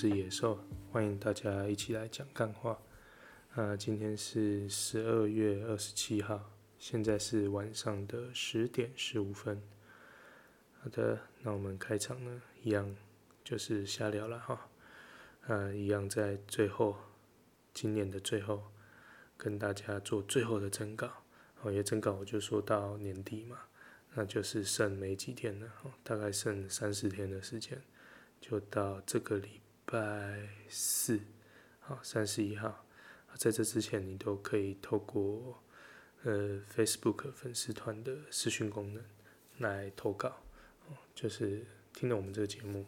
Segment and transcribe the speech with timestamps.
[0.00, 0.56] 是野兽，
[0.92, 2.80] 欢迎大家一起来讲干话。
[3.56, 9.60] 呃，今天是十二月二十七号，现在是晚上的十点十五分。
[10.80, 12.94] 好的，那我们开场呢，一样
[13.42, 14.70] 就是瞎聊了哈。
[15.48, 16.96] 呃，一样在最后，
[17.74, 18.62] 今年的最后，
[19.36, 21.08] 跟大家做最后的征稿。
[21.62, 23.58] 哦，因为征稿我就说到年底嘛，
[24.14, 25.68] 那就是剩没几天了，
[26.04, 27.82] 大概剩三四天的时间。
[28.40, 31.18] 就到这个礼拜四，
[31.80, 32.84] 好，三十一号，
[33.36, 35.62] 在这之前你都可以透过
[36.24, 39.02] 呃 Facebook 粉丝团的私讯功能
[39.56, 40.42] 来投稿，
[41.14, 41.64] 就是
[41.94, 42.84] 听了我们这个节目，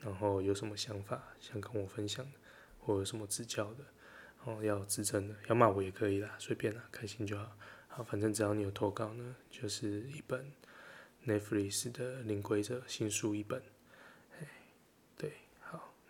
[0.00, 2.38] 然后有什么想法想跟我分享的，
[2.78, 3.84] 或有什么指教的，
[4.44, 10.50] 哦，要指正的，要骂我也可以啦，随便啦，开心就好，好，反正只要你有投稿呢，就是一本
[11.26, 13.62] Netflix 的《零规则》新书一本。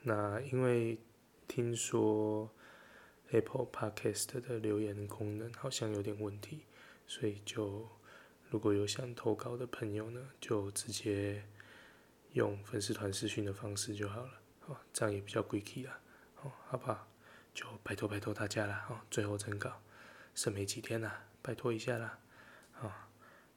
[0.08, 0.98] 那因为
[1.46, 2.50] 听说
[3.30, 6.64] Apple Podcast 的留言功能好像有点问题，
[7.06, 7.86] 所以就
[8.48, 11.44] 如果有想投稿的朋友呢，就直接
[12.32, 14.32] 用粉丝团私讯的方式就好了，
[14.64, 16.00] 哦，这样也比较贵气啦，
[16.42, 17.06] 哦，好不好？
[17.52, 19.82] 就拜托拜托大家啦，哦，最后征稿，
[20.34, 22.18] 剩没几天啦，拜托一下啦，
[22.80, 22.90] 哦，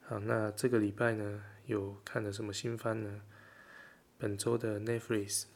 [0.02, 3.22] 好，那这个礼拜呢，有看了什么新番呢？
[4.18, 5.46] 本周的 Netflix。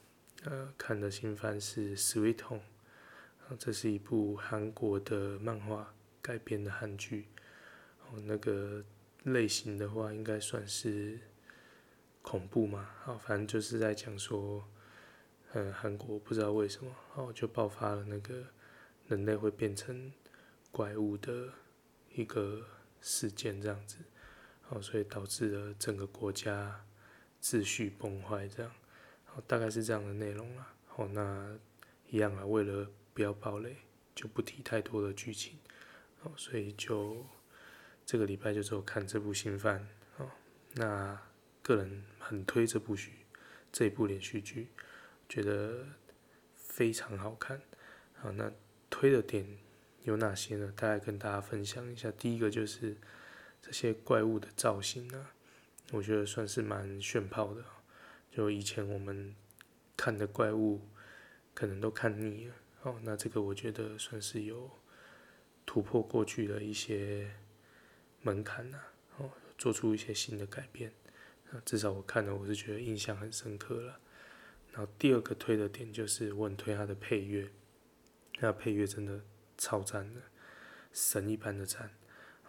[0.45, 2.62] 呃，看的新番是《Sweet Home》，
[3.59, 7.27] 这是一部韩国的漫画改编的韩剧。
[8.03, 8.84] 哦，那个
[9.25, 11.19] 类型的话，应该算是
[12.23, 12.89] 恐怖嘛。
[13.03, 14.69] 好，反正就是在讲说，
[15.53, 18.45] 呃，韩国不知道为什么，哦，就爆发了那个
[19.08, 20.13] 人类会变成
[20.70, 21.52] 怪物的
[22.13, 22.64] 一个
[23.01, 23.96] 事件，这样子。
[24.69, 26.85] 哦，所以导致了整个国家
[27.42, 28.73] 秩序崩坏，这样。
[29.47, 30.74] 大概是这样的内容啦。
[30.97, 31.58] 哦，那
[32.08, 33.77] 一样啊，为了不要爆雷，
[34.14, 35.58] 就不提太多的剧情。
[36.23, 37.24] 哦，所以就
[38.05, 39.86] 这个礼拜就只有看这部新番。
[40.17, 40.30] 哦，
[40.75, 41.20] 那
[41.63, 43.13] 个人很推这部剧，
[43.70, 44.69] 这一部连续剧，
[45.29, 45.86] 觉得
[46.55, 47.61] 非常好看。
[48.14, 48.51] 好，那
[48.89, 49.58] 推的点
[50.05, 50.73] 有哪些呢？
[50.75, 52.11] 大概跟大家分享一下。
[52.13, 52.96] 第一个就是
[53.61, 55.35] 这些怪物的造型啊，
[55.92, 57.63] 我觉得算是蛮炫炮的。
[58.36, 59.35] 就以前我们
[59.97, 60.83] 看的怪物，
[61.55, 63.01] 可能都看腻了哦。
[63.02, 64.70] 那这个我觉得算是有
[65.64, 67.30] 突破过去的一些
[68.20, 68.79] 门槛呐，
[69.17, 70.92] 哦，做出一些新的改变。
[71.64, 73.98] 至少我看了，我是觉得印象很深刻了。
[74.70, 77.51] 然后第二个推的点就是我很推它的配乐，
[78.41, 79.19] 那配乐真的
[79.57, 80.20] 超赞的，
[80.92, 81.91] 神一般的赞。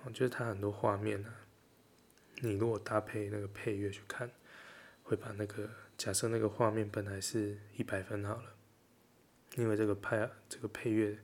[0.03, 1.33] 我觉得它很多画面呢，
[2.41, 4.29] 你如果搭配那个配乐去看。
[5.07, 8.55] 会把那个假设那个画面本来是一百分好了，
[9.55, 11.17] 因为这个配这个配乐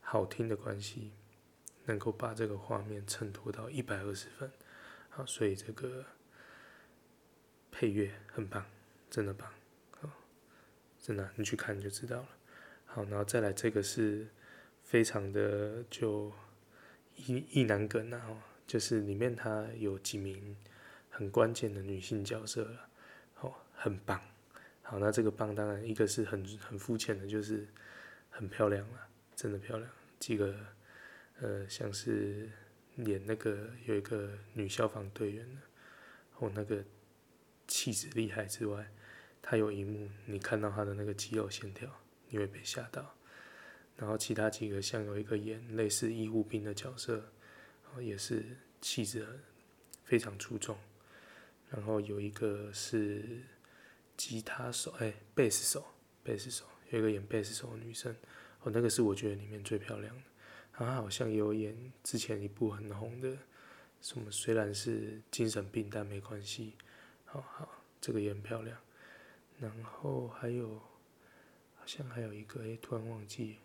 [0.00, 1.12] 好听的关系，
[1.84, 4.50] 能够把这个画面衬托到一百二十分，
[5.10, 6.02] 好，所以这个
[7.70, 8.64] 配乐很棒，
[9.10, 9.52] 真的棒，
[10.00, 10.08] 好，
[10.98, 12.28] 真的你去看就知道了。
[12.86, 14.26] 好，然后再来这个是
[14.82, 16.32] 非常的就
[17.16, 20.56] 意意难梗啊，就是里面它有几名。
[21.18, 22.88] 很关键的女性角色了，
[23.40, 24.22] 哦，很棒。
[24.82, 27.66] 好，那这个棒当然一个是很很肤浅的，就是
[28.30, 29.90] 很漂亮了，真的漂亮。
[30.20, 30.54] 几个
[31.40, 32.48] 呃，像是
[32.98, 35.60] 演那个有一个女消防队员的，
[36.36, 36.84] 哦，那个
[37.66, 38.88] 气质厉害之外，
[39.42, 41.90] 她有一幕你看到她的那个肌肉线条，
[42.28, 43.12] 你会被吓到。
[43.96, 47.32] 然后其他几个像有一个演类似医护兵的角色，
[47.92, 49.26] 哦，也是气质
[50.04, 50.78] 非常出众。
[51.70, 53.42] 然后有一个是
[54.16, 55.84] 吉他手，哎，贝斯手，
[56.22, 58.16] 贝斯手，有一个演贝斯手的女生，
[58.62, 60.22] 哦，那个是我觉得里面最漂亮的。
[60.72, 63.36] 她好像有演之前一部很红的，
[64.00, 66.72] 什么虽然是精神病，但没关系。
[67.26, 68.78] 好好，这个也很漂亮。
[69.60, 70.76] 然后还有，
[71.74, 73.56] 好像还有一个，哎，突然忘记。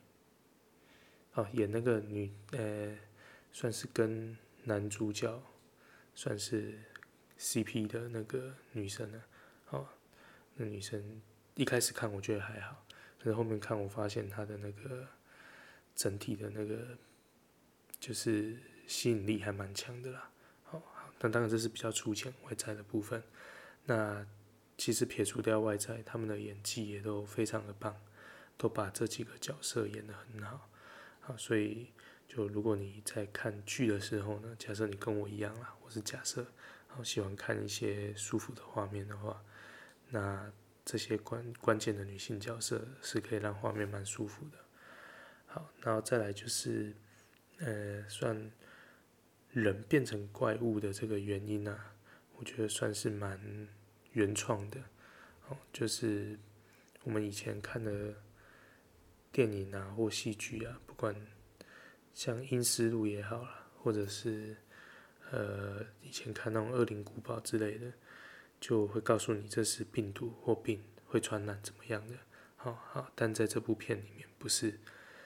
[1.35, 2.97] 哦，演那个女，呃，
[3.53, 5.41] 算是跟男主角，
[6.13, 6.77] 算是。
[7.39, 9.21] CP 的那个女生呢？
[9.69, 9.87] 哦，
[10.55, 11.21] 那女生
[11.55, 12.85] 一开始看我觉得还好，
[13.17, 15.07] 但是后面看我发现她的那个
[15.95, 16.97] 整体的那个
[17.99, 18.57] 就是
[18.87, 20.29] 吸引力还蛮强的啦。
[20.63, 20.81] 好，
[21.17, 23.21] 但当然这是比较粗浅外在的部分。
[23.85, 24.25] 那
[24.77, 27.99] 其实撇除掉外在，他们的演技也都非常的棒，
[28.57, 30.69] 都把这几个角色演得很好。
[31.21, 31.91] 好，所以
[32.27, 36.45] 就如果你在看剧的时候呢，假设你跟我一样啦，我是假设。
[36.93, 39.43] 然后喜欢看一些舒服的画面的话，
[40.09, 40.53] 那
[40.85, 44.59] 这些关关键的女性角色是可以让画面蛮舒服的。
[45.47, 46.93] 好，然后再来就是，
[47.57, 48.51] 呃，算
[49.49, 51.95] 人变成怪物的这个原因啊，
[52.37, 53.67] 我觉得算是蛮
[54.11, 54.79] 原创的。
[55.47, 56.37] 哦，就是
[57.03, 58.13] 我们以前看的
[59.31, 61.15] 电影啊或戏剧啊，不管
[62.13, 64.55] 像《阴尸路》也好啦，或者是
[65.33, 67.91] 呃以前看那种《恶灵古堡》之类的，
[68.61, 72.13] 就会告诉你这是病毒或病会传染怎么样的。
[72.55, 74.79] 好好，但在这部片里面不是，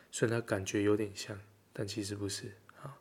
[0.10, 1.40] 虽然它感觉有点像，
[1.74, 2.54] 但其实不是。
[2.76, 2.98] 好，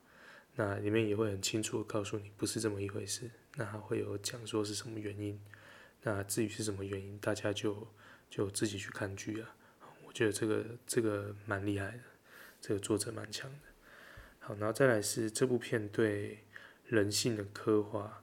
[0.57, 3.31] 那里面也会很清楚的告诉你不是这么一回事。
[3.55, 5.41] 那还会有讲说是什么原因。
[6.03, 7.87] 那至于是什么原因，大家就
[8.29, 9.55] 就自己去看剧啊。
[10.07, 12.03] 我觉得这个这个蛮厉害的，
[12.61, 13.59] 这个作者蛮强的。
[14.41, 16.45] 好，然后再来是这部片对
[16.89, 18.23] 人性的刻画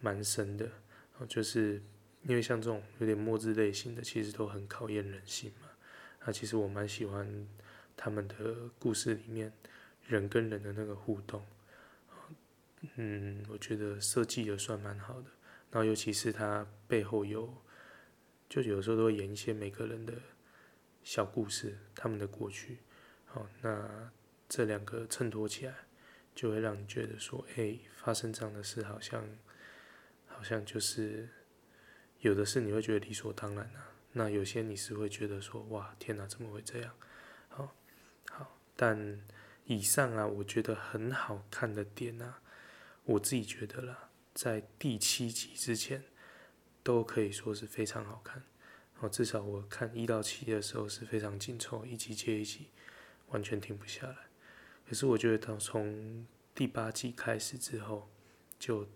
[0.00, 0.64] 蛮深的。
[0.66, 1.82] 然后就是
[2.22, 5.68] 因为像这种有点末日类型的，其实都很考验人性嘛。
[6.24, 7.46] 那其实我蛮喜欢
[7.96, 9.52] 他们的故事里面
[10.06, 11.44] 人跟人的那个互动。
[12.94, 15.26] 嗯，我觉得设计的算蛮好的。
[15.70, 17.52] 然后，尤其是他背后有，
[18.48, 20.14] 就有时候都会演一些每个人的
[21.02, 22.78] 小故事，他们的过去。
[23.26, 24.10] 好，那
[24.48, 25.74] 这两个衬托起来，
[26.38, 29.28] 就会让你觉得说，哎，发生这样的事，好像，
[30.28, 31.28] 好像就是
[32.20, 33.90] 有的事你会觉得理所当然啊。
[34.12, 36.94] 那有些你是会觉得说，哇，天哪，怎么会这样？
[37.48, 37.74] 好，
[38.30, 39.20] 好，但
[39.64, 42.40] 以上啊，我觉得很好看的点啊，
[43.02, 44.10] 我自己觉得啦。
[44.32, 46.04] 在第七集之前，
[46.84, 48.44] 都可以说是非常好看。
[49.00, 52.68] 哦，至少我看一到七的时候是非常紧凑，一集接一集，
[53.30, 54.27] 完全停不下来。
[54.88, 58.08] 可是我觉得到从第八季开始之后，
[58.58, 58.86] 就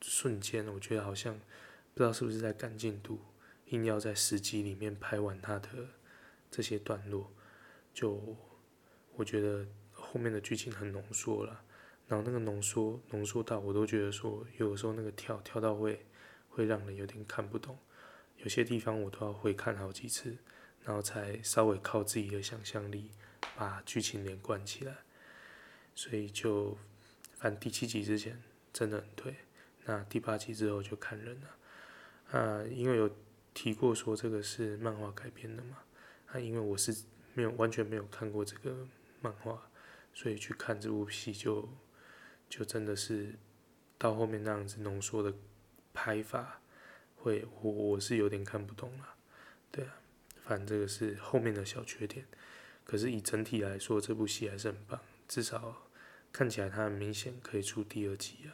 [0.00, 1.36] 瞬间，我觉得好像
[1.94, 3.20] 不知道是不是在赶进度，
[3.66, 5.68] 硬要在十集里面拍完它的
[6.48, 7.32] 这些段落，
[7.92, 8.36] 就
[9.16, 11.64] 我觉得后面的剧情很浓缩了。
[12.06, 16.06] 然后那个浓缩浓缩到，我都觉得说，有时候那个跳跳到会
[16.50, 17.76] 会让人有点看不懂，
[18.36, 20.36] 有些地方我都要会看好几次，
[20.84, 23.10] 然后才稍微靠自己的想象力
[23.56, 24.98] 把剧情连贯起来。
[25.94, 26.76] 所以就
[27.36, 28.42] 反正第七集之前
[28.72, 29.34] 真的很推，
[29.84, 32.38] 那第八集之后就看人了。
[32.38, 33.10] 啊，因为有
[33.54, 35.78] 提过说这个是漫画改编的嘛，
[36.26, 37.04] 啊，因为我是
[37.34, 38.86] 没有完全没有看过这个
[39.20, 39.70] 漫画，
[40.14, 41.68] 所以去看这部戏就。
[42.48, 43.34] 就真的是
[43.96, 45.32] 到后面那样子浓缩的
[45.94, 46.60] 拍法，
[47.16, 49.14] 会我我是有点看不懂了，
[49.70, 49.96] 对啊，
[50.44, 52.26] 反正这个是后面的小缺点，
[52.84, 55.00] 可是以整体来说，这部戏还是很棒，
[55.32, 55.88] 至少
[56.30, 58.52] 看起来它很明显可以出第二集啊，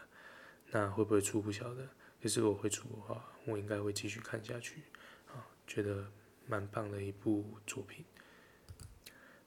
[0.71, 1.89] 那会不会出不晓得？
[2.23, 4.83] 可是如果会出的话，我应该会继续看下去，
[5.27, 6.07] 啊，觉得
[6.47, 8.05] 蛮棒的一部作品。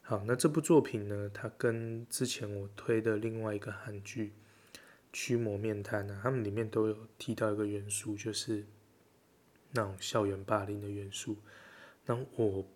[0.01, 4.34] 好，那这部作品呢，它跟之前我推的另外一个韩剧
[5.13, 8.66] 《驱魔面摊》啊，他们里面都有提到一个元素，就是
[9.72, 11.38] 那种校园霸凌的元素。
[12.06, 12.67] 那我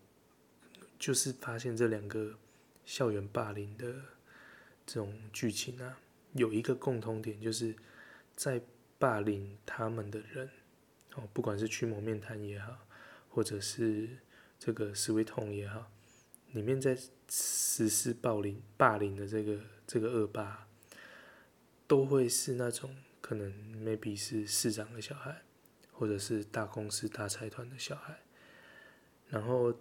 [0.98, 2.38] 就是发现这两个
[2.86, 3.94] 校园霸凌的
[4.86, 6.00] 这种剧情啊，
[6.34, 7.76] 有一个共通点，就是
[8.36, 8.62] 在
[8.98, 10.50] 霸凌他们的人，
[11.16, 12.88] 哦，不管是驱魔面瘫也好，
[13.30, 14.10] 或者是
[14.60, 15.92] 这个 Sweet Home 也好。
[16.52, 16.98] 里面在
[17.30, 20.68] 实施暴凌、霸凌的这个这个恶霸，
[21.86, 23.52] 都会是那种可能
[23.84, 25.42] maybe 是市长的小孩，
[25.92, 28.22] 或者是大公司大财团的小孩，
[29.28, 29.74] 然后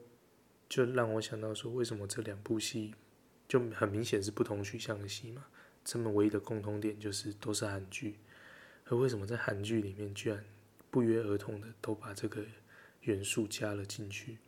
[0.69, 2.93] 就让我想到说，为什么这两部戏
[3.55, 5.45] 就很明显是不同取向的戏嘛？
[5.85, 8.17] 这么唯一的共同点就是都是韩剧，
[8.87, 10.45] 而为什么在韩剧里面居然
[10.91, 12.45] 不约而同的都把这个
[13.03, 14.39] 元素加了进去？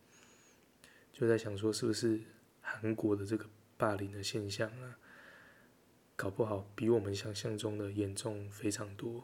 [1.13, 2.19] 就在想说，是不是
[2.59, 3.45] 韩国的这个
[3.77, 4.99] 霸凌的现象啊，
[6.17, 9.23] 搞不好比我们想象中的严重非常多。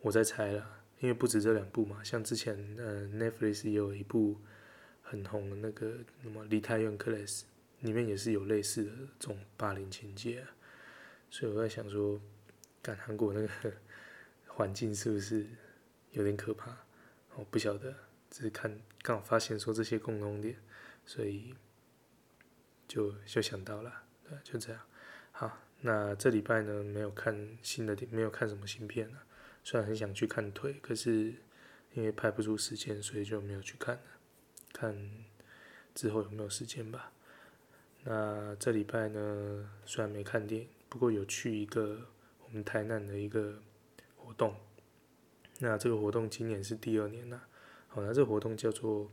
[0.00, 4.36] 我在猜啦，因为不止这两部嘛，像之前呃 Netflix 也有一部
[5.00, 7.40] 很红的那个什么《梨泰院 Class》，
[7.84, 10.50] 里面也是有类似的这种霸凌情节啊。
[11.30, 12.20] 所以我在想说，
[12.82, 13.48] 赶韩国那个
[14.48, 15.46] 环境是不是
[16.10, 16.76] 有点可怕？
[17.36, 17.94] 我不晓得，
[18.30, 20.56] 只是看刚好发现说这些共同点。
[21.06, 21.54] 所以
[22.88, 24.80] 就就想到了，对，就这样。
[25.32, 29.22] 好，那这礼拜呢，没有看新的，没有看什么新片了。
[29.62, 31.34] 虽然很想去看腿，可是
[31.92, 34.02] 因为排不出时间，所以就没有去看了。
[34.72, 34.96] 看
[35.94, 37.12] 之后有没有时间吧。
[38.06, 41.98] 那这礼拜呢，虽然没看电影，不过有去一个
[42.44, 43.62] 我们台南的一个
[44.14, 44.54] 活动。
[45.58, 47.44] 那这个活动今年是第二年了。
[47.88, 49.10] 好，那这个活动叫做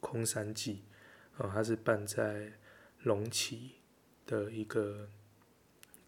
[0.00, 0.82] 空山祭，
[1.36, 2.52] 哦，它是办在
[3.04, 3.76] 龙崎
[4.26, 5.08] 的一个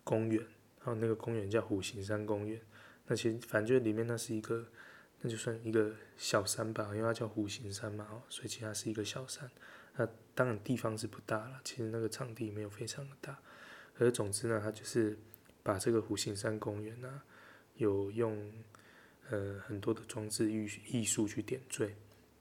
[0.02, 0.42] 公园，
[0.80, 2.61] 然后那个公园叫虎形山公园。
[3.06, 4.66] 那其实反正就里面那是一个，
[5.21, 9.49] 那就算一个小山吧，因为它叫虎形山嘛，哦，所以其实它是一个小山。
[9.97, 13.39] 那当然地方是不大了，其实那个场地没有非常的大。
[13.95, 15.19] 可是总之呢，它就是
[15.63, 17.23] 把这个虎形山公园呢，
[17.77, 18.53] 有用
[19.29, 21.95] 呃很多的装置艺艺术去点缀。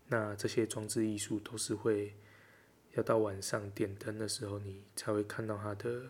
[0.07, 2.15] 那这些装置艺术都是会
[2.93, 6.03] 要到晚上点灯的时候，你才会看到它的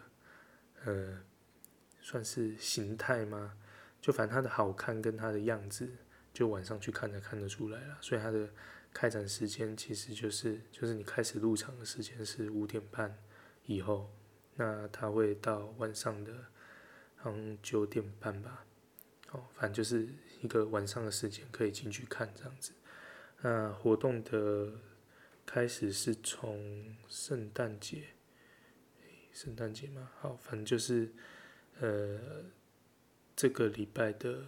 [0.85, 1.19] 呃
[1.99, 3.53] 算是形态吗？
[3.99, 5.89] 就反正它的好看跟它的样子，
[6.33, 7.97] 就晚上去看才看得出来了。
[8.01, 8.49] 所以它的
[8.93, 13.17] 开展时间其实就是就是你开始入场的时间是五点半
[13.65, 14.09] 以后，
[14.55, 16.33] 那它会到晚上的
[17.23, 18.65] 嗯九点半吧。
[19.31, 20.07] 哦，反正就是
[20.41, 22.73] 一个晚上的时间可以进去看这样子。
[23.41, 24.73] 那活动的
[25.45, 28.09] 开始是从圣诞节，
[29.31, 31.11] 圣诞节嘛，好，反正就是
[31.79, 32.19] 呃。
[33.33, 34.45] 这个礼拜的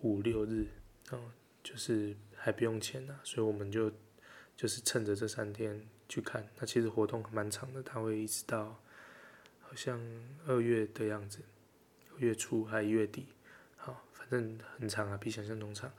[0.00, 0.68] 五六日，
[1.10, 3.90] 哦，就是还不用钱呐，所以我们就
[4.54, 6.46] 就是趁着这三天去看。
[6.58, 8.78] 那其实活动蛮长的，它会一直到
[9.62, 9.98] 好像
[10.46, 11.38] 二月的样子，
[12.18, 13.28] 月初还月底，
[13.76, 15.90] 好，反正很长啊，比想象中长。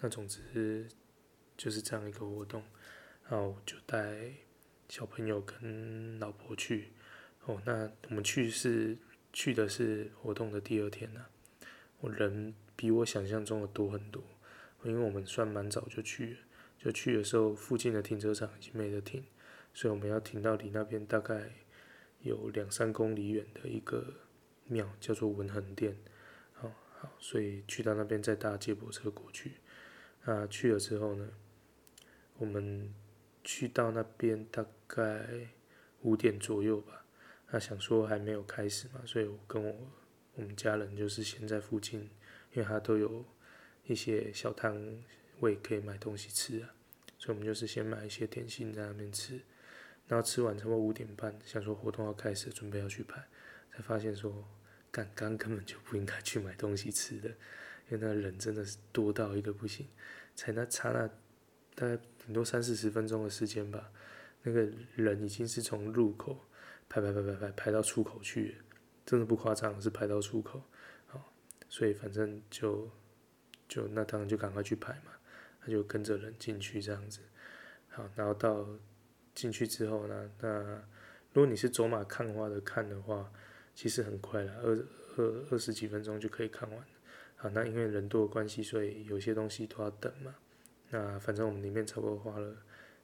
[0.00, 0.88] 那总之
[1.56, 2.64] 就是这样一个活动，
[3.28, 4.32] 然后就带
[4.88, 6.88] 小朋友跟老婆去。
[7.44, 8.98] 哦，那我们去是
[9.32, 11.24] 去的是活动的第二天呢。
[12.00, 14.20] 我人比我想象中的多很多，
[14.84, 16.38] 因为我们算蛮早就去了，
[16.78, 19.24] 就去的时候附近的停车场已经没得停，
[19.72, 21.50] 所以我们要停到离那边大概
[22.20, 24.14] 有两三公里远的一个
[24.66, 25.96] 庙，叫做文横殿。
[26.52, 29.52] 好，好，所以去到那边再搭接驳车过去。
[30.24, 31.28] 啊，去了之后呢，
[32.38, 32.94] 我们
[33.42, 35.48] 去到那边大概
[36.02, 37.04] 五点左右吧。
[37.50, 39.74] 那想说还没有开始嘛，所以我跟我。
[40.34, 42.08] 我们家人就是先在附近，
[42.54, 43.22] 因为他都有
[43.86, 45.02] 一些小摊
[45.40, 46.74] 位可以买东西吃啊，
[47.18, 49.40] 所以我们就是先买一些点心在那边吃，
[50.06, 53.22] 然后吃完差不多五点半，想说活动要开始，准备要去排，
[53.72, 54.44] 才发现说，
[54.90, 57.28] 刚刚根本就不应该去买东西吃的，
[57.90, 59.86] 因为那人真的是多到一个不行，
[60.34, 61.08] 才那差那
[61.74, 63.92] 大概顶多三四十分钟的时间吧，
[64.42, 66.38] 那个人已经是从入口
[66.88, 68.56] 排排排排排排到出口去。
[69.04, 70.62] 真的不夸张，是排到出口，
[71.08, 71.34] 好，
[71.68, 72.88] 所以反正就
[73.72, 75.12] 就那当然就赶快去排嘛，
[75.62, 77.20] 他就跟着人进去这样子，
[77.88, 78.68] 好，然后到
[79.34, 80.62] 进去之后呢，那
[81.32, 83.32] 如果你是走马看花的看的话，
[83.74, 84.86] 其实很快了，二
[85.16, 86.84] 二二十几分钟就可以看完，
[87.36, 90.34] 好，那因为人多的关系，所以有些东西都要等嘛，
[90.90, 92.54] 那反正我们里面差不多花了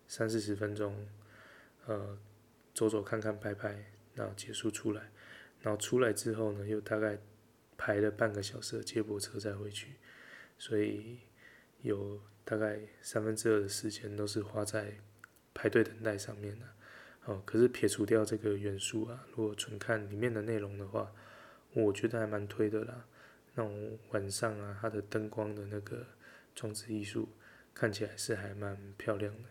[0.06, 1.08] 三四十分钟，
[1.86, 2.18] 呃，
[2.74, 5.10] 走走看看拍拍，然后结束出来。
[5.60, 7.18] 然后出来之后呢，又大概
[7.76, 9.94] 排了半个小时的接驳车再回去，
[10.58, 11.20] 所以
[11.82, 14.98] 有大概三分之二的时间都是花在
[15.54, 16.66] 排队等待上面的。
[17.24, 21.12] 哦，可是撇除掉这个元素啊，如果纯看里面的内容的话，
[21.74, 23.06] 我觉得还蛮推的啦。
[23.54, 23.64] 那
[24.10, 26.06] 晚上啊，它的灯光的那个
[26.54, 27.28] 装置艺术
[27.74, 29.48] 看起来是还蛮漂亮的。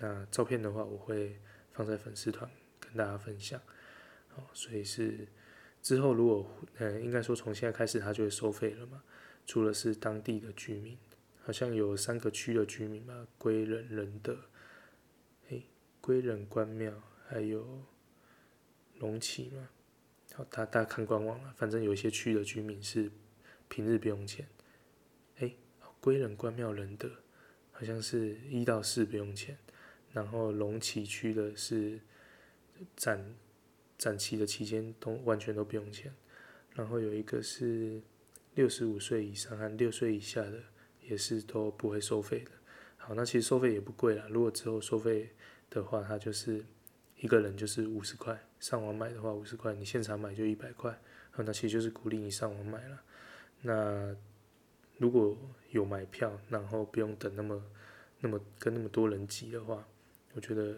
[0.00, 1.40] 那照片的话，我会
[1.72, 3.60] 放在粉丝团跟大家分享。
[4.34, 5.26] 哦，所以是。
[5.80, 9.02] 之后，如果呃，应该说从现在开始，它就会收费了嘛。
[9.46, 10.96] 除了是当地的居民，
[11.42, 14.36] 好像有三个区的居民嘛，归仁、仁德，
[15.48, 15.64] 诶，
[16.00, 16.92] 归仁关庙，
[17.26, 17.82] 还有
[18.98, 19.68] 龙崎嘛。
[20.34, 23.10] 好，大大家看官网了，反正有一些区的居民是
[23.68, 24.46] 平日不用钱。
[25.38, 25.56] 诶，
[26.00, 27.10] 归仁关庙仁德，
[27.70, 29.58] 好像是一到四不用钱，
[30.12, 32.00] 然后龙崎区的是
[32.96, 33.34] 展。
[33.98, 36.12] 展期的期间都完全都不用钱，
[36.74, 38.02] 然后有一个是
[38.54, 40.62] 六十五岁以上和六岁以下的
[41.00, 42.50] 也是都不会收费的。
[42.96, 44.26] 好，那其实收费也不贵啦。
[44.28, 45.30] 如果之后收费
[45.70, 46.64] 的话，它就是
[47.16, 50.96] 一个人就是五十块，上网买的话五十块，你现场买就一百块。
[51.30, 53.02] 好，那其实就是鼓励你上网买了。
[53.62, 54.14] 那
[54.98, 55.36] 如果
[55.70, 57.64] 有买票，然后不用等那么
[58.20, 59.84] 那么跟那么多人挤的话，
[60.34, 60.76] 我觉得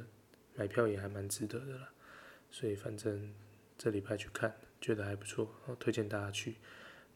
[0.54, 1.90] 买票也还蛮值得的啦。
[2.50, 3.34] 所以反正
[3.76, 6.54] 这礼拜去看，觉得还不错，推荐大家去。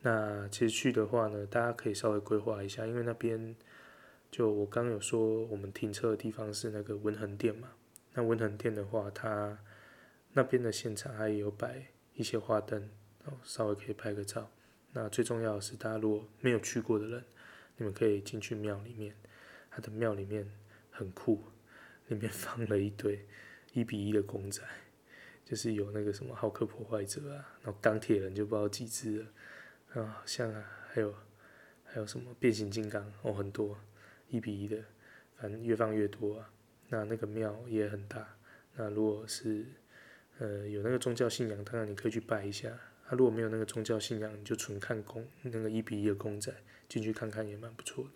[0.03, 3.55] 那其实去的话呢，大家可以稍微规划一下，因为那边
[4.31, 7.69] 就我刚有说，我们停车的地方是那个文横殿嘛。
[8.15, 9.59] 那文横殿的话，它
[10.33, 12.89] 那边的现场还有摆一些花灯，
[13.43, 14.51] 稍微可以拍个照。
[14.93, 17.25] 那最重要的是，大家如果没有去过的人，
[17.77, 19.15] 你们可以进去庙里面，
[19.71, 20.51] 它的庙里面
[20.91, 21.43] 很酷。
[22.09, 23.23] 里面 放了一堆
[23.75, 24.63] 一比一的公仔，
[25.45, 29.27] 就是有那个什么浩克破坏者啊，然后钢铁人就不知道几只了，
[29.95, 31.15] 啊，像啊，还有
[31.85, 33.79] 还有什么变形金刚哦，很多
[34.29, 34.83] 一比一的，
[35.37, 36.51] 反正越放越多啊。
[36.89, 38.37] 那那个庙也很大，
[38.75, 39.67] 那如果是
[40.39, 42.71] 呃有那个宗教信仰，当然你可以去拜一下。
[43.07, 46.53] 他、啊、如果没有那个宗教信仰，你就纯看公那个一比一的公仔
[46.89, 48.11] 进去看看也蛮不错的。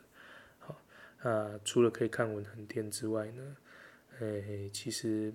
[0.58, 0.82] 好，
[1.28, 3.56] 啊，除了可以看文衡殿之外呢，
[4.20, 5.32] 诶、欸，其实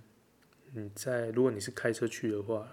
[0.73, 2.69] 你在如果你是开车去的话，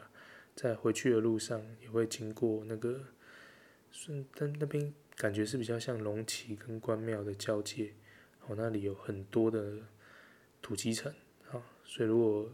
[0.54, 3.00] 在回去的路上也会经过那个
[3.94, 7.94] 顺，但那边感觉是比较像龙崎跟关庙的交界，
[8.44, 9.78] 哦，那里有很多的
[10.60, 12.50] 土鸡城，好，所以如果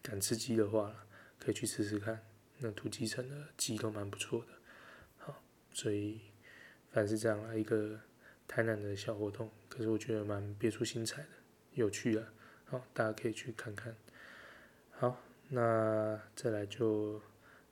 [0.00, 0.94] 敢吃鸡的话，
[1.36, 2.24] 可以去吃吃看。
[2.58, 4.46] 那土鸡城的鸡都蛮不错的，
[5.18, 5.42] 好，
[5.72, 6.20] 所以
[6.90, 8.00] 反正是这样啊，一个
[8.46, 11.28] 台南的小活动，可是我觉得蛮别出心裁的，
[11.72, 12.32] 有趣的，
[12.66, 13.96] 好，大家可以去看看。
[14.90, 17.20] 好，那再来就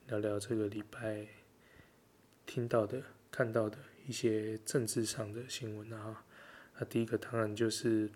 [0.09, 1.27] 聊聊这个礼拜
[2.47, 3.77] 听到的、看到的
[4.07, 6.25] 一些政治上的新闻啊。
[6.79, 8.11] 那第一个当然就是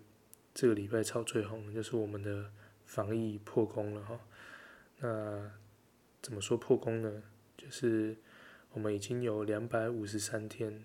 [0.54, 2.50] 这个礼拜炒最红，就是我们的
[2.84, 4.20] 防疫破功了哈。
[4.98, 5.50] 那
[6.22, 7.22] 怎么说破功呢？
[7.56, 8.16] 就是
[8.72, 10.84] 我们已经有两百五十三天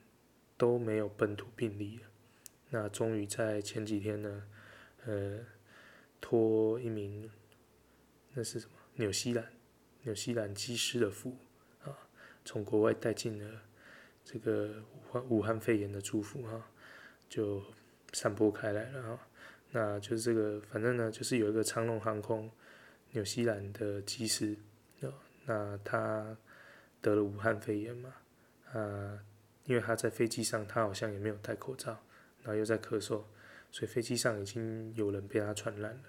[0.57, 2.03] 都没有本土病例了。
[2.69, 4.43] 那终于在前几天呢，
[5.05, 5.39] 呃，
[6.19, 7.29] 托一名
[8.33, 8.73] 那是什么？
[8.95, 9.51] 纽西兰
[10.03, 11.37] 纽西兰机师的福，
[12.45, 13.61] 从国外带进了
[14.23, 16.65] 这个武汉武汉肺炎的祝福哈，
[17.27, 17.61] 就
[18.13, 19.27] 散播开来了哈。
[19.71, 22.49] 那就是这个，反正呢，就是有一个长荣航空
[23.11, 24.55] 纽西兰的机师。
[25.47, 26.35] 那他
[27.01, 28.15] 得了武汉肺炎嘛？
[28.73, 29.19] 啊，
[29.65, 31.91] 因为他在飞机上，他好像也没有戴口罩，
[32.41, 33.21] 然后又在咳嗽，
[33.69, 36.03] 所以飞机上已经有人被他传染了。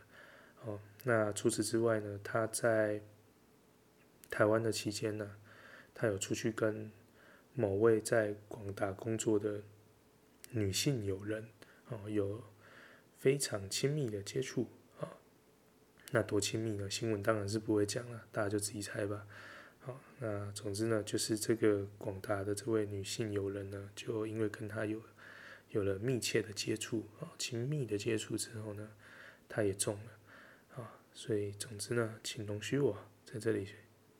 [0.64, 2.99] 哦，那除此之外呢，他在
[4.31, 5.37] 台湾的期间呢，
[5.98, 6.92] 他有出去跟
[7.54, 9.62] 某位在广达工作的
[10.50, 11.48] 女性友人
[11.88, 12.44] 哦，有
[13.16, 14.68] 非常亲密的接触
[15.00, 15.09] 啊。
[16.11, 16.90] 那多亲密呢？
[16.90, 19.26] 新闻当然是不会讲了，大家就自己猜吧。
[19.80, 25.00] 好，那总之呢，就是这个广达的这位女性友人呢，就因为跟他有
[25.70, 28.90] 有了密切的接触啊，亲密的接触之后呢，
[29.48, 31.00] 他也中了啊。
[31.14, 33.68] 所以总之呢，请容许我在这里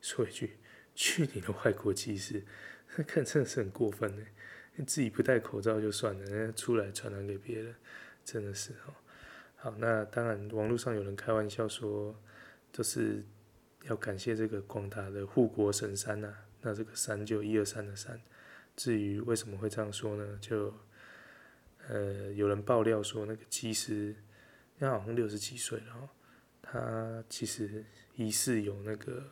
[0.01, 0.57] 说一句：
[0.97, 2.43] 去你的外国技师！
[3.05, 4.25] 看真的是很过分呢，
[4.75, 7.75] 你自己不戴口罩就算了，人家出来传染给别人，
[8.25, 8.93] 真的是哦。
[9.57, 12.19] 好，那当然，网络上有人开玩笑说，
[12.73, 13.23] 就是
[13.83, 18.19] 要感谢这个广大的护国神山呐、那这个山就一二三的山。
[18.75, 20.39] 至于为什么会这样说呢？
[20.41, 20.73] 就
[21.87, 24.15] 呃，有人爆料说，那个技师，
[24.79, 26.09] 他好像六十几岁了，然后
[26.63, 29.23] 他其实疑似有那个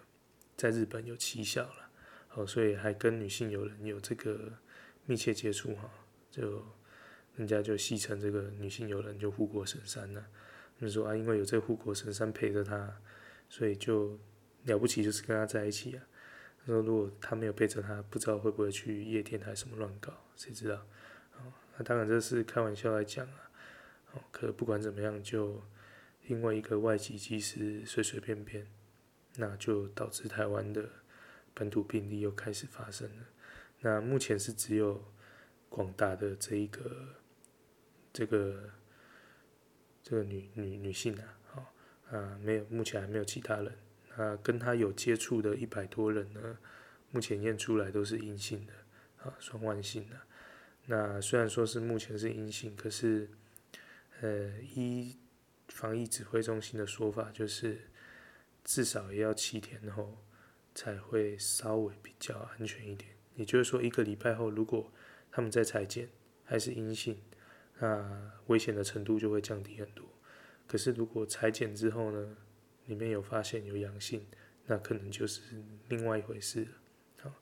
[0.56, 1.90] 在日本有奇效了，
[2.34, 4.54] 哦，所以还跟女性友人有这个
[5.06, 5.90] 密切接触哈，
[6.32, 6.64] 就。
[7.38, 10.26] 人家就戏称这个女性友人就护国神山了，
[10.80, 12.98] 他们说啊，因为有这护国神山陪着他，
[13.50, 14.18] 所以就
[14.64, 16.04] 了不起，就是跟他在一起啊。
[16.62, 20.76] 他说如果他没有陪着他，不知道会不会去夜店还是什么乱搞，谁知道？
[21.34, 23.52] 哦，那当然这是开玩笑来讲啊。
[24.14, 25.62] 哦，可不管怎么样，就
[26.28, 28.66] 因为一个外籍技师随随便便，
[29.38, 30.90] 那就导致台湾的
[31.54, 33.26] 本土病例又开始发生了。
[33.82, 35.04] 那目前是只有
[35.70, 37.16] 广大的这一个。
[38.18, 38.70] 这个
[40.02, 41.74] 这个女女女性啊，好
[42.10, 43.78] 啊，没有，目前还没有其他人。
[44.16, 46.58] 啊，跟她有接触的一百多人呢，
[47.12, 48.74] 目前验出来都是阴性的，
[49.22, 50.16] 啊，双万幸的。
[50.86, 53.30] 那虽然说是目前是阴性，可是，
[54.22, 55.18] 呃，一
[55.68, 57.82] 防疫指挥中心的说法，就是
[58.66, 60.18] 至少也要七天后
[60.74, 63.12] 才会稍微比较安全一点。
[63.36, 64.92] 也就是说，一个礼拜后，如果
[65.32, 66.10] 他们再采检
[66.44, 67.18] 还是阴性。
[67.80, 70.06] 那危险的程度就会降低很多。
[70.66, 72.38] 可是如果采检之后呢，
[72.86, 74.26] 里面有发现有阳性，
[74.68, 75.42] 那可能就是
[75.90, 76.72] 另外一回事了。
[77.24, 77.34] 好，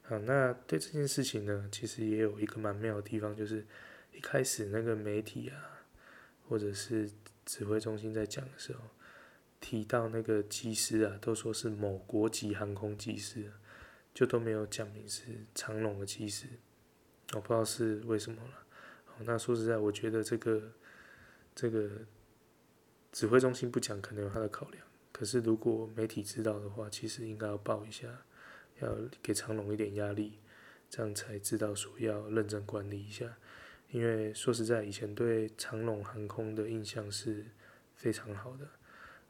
[0.00, 3.66] 好，那对这件事情呢，其实也有一个蛮妙的地方，就是
[4.14, 5.84] 一开始那个媒体啊，
[6.48, 7.10] 或者是
[7.44, 8.80] 指挥中心在讲的时候，
[9.60, 13.52] 提到那个机师啊，都说是某国籍航空机师，
[14.14, 16.46] 就都没有讲明是长龙的机师，
[17.34, 18.66] 我不知道是为什么了。
[19.24, 20.72] 那说实在，我觉得这个
[21.54, 21.90] 这个
[23.12, 24.82] 指挥中心不讲，可能有他的考量。
[25.12, 28.08] 可是如果媒体知道的话，其实应该要报一下，
[28.80, 30.38] 要给长龙一点压力，
[30.88, 33.36] 这样才知道说要认真管理一下。
[33.90, 37.44] 因为说实在，以前对长龙航空的印象是
[37.94, 38.66] 非常好的，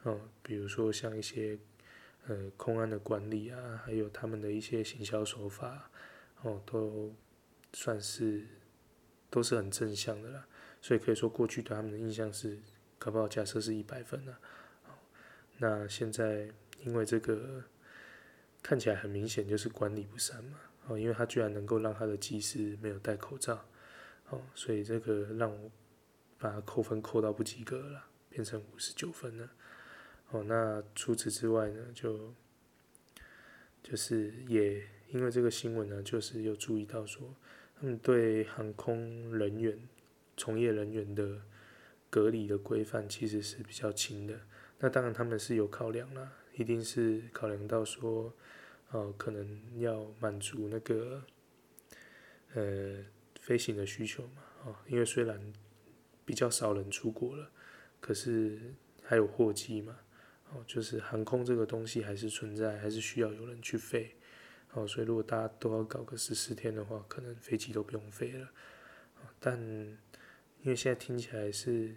[0.02, 1.58] 哦，比如说像一些
[2.26, 5.90] 呃空安的管理啊，还有他们的一些行销手法，
[6.42, 7.14] 哦，都
[7.72, 8.46] 算是
[9.28, 10.46] 都是很正向的啦。
[10.80, 12.58] 所以可以说过去对他们的印象是，
[12.98, 14.36] 搞不好假设是一百分呢，
[14.86, 14.96] 啊，
[15.58, 16.48] 那现在
[16.84, 17.64] 因为这个
[18.62, 23.64] 看起来很明显就是管理不善嘛，哦，因为他居然能够让他的技师没有戴口罩，
[24.30, 25.70] 哦，所以这个让我。
[26.42, 29.50] 把他扣分扣到不及格了，变成五十九分了。
[30.31, 32.35] 哦，那除此之外呢，就
[33.83, 37.35] 就是也因为这个新闻呢，就是有注意到说，
[37.79, 39.79] 他们对航空人员、
[40.37, 41.43] 从业人员的
[42.09, 44.40] 隔离的规范其实是比较轻的。
[44.79, 48.33] 那当然他们是有考量啦，一定是考量到说，
[48.90, 51.25] 哦，可能要满足那个
[52.55, 53.05] 呃
[53.40, 55.53] 飞行的需求嘛，哦，因为虽然。
[56.23, 57.51] 比较少人出国了，
[57.99, 59.99] 可是还有货机嘛，
[60.52, 64.14] 哦，就是航空这个东西还是存在，还是需要有人去飞，
[64.72, 68.50] 哦，所以如果大家都要搞个十四天的话，可能飞机都不用飞了，
[69.38, 69.58] 但
[70.62, 71.94] 因为现在听起来是，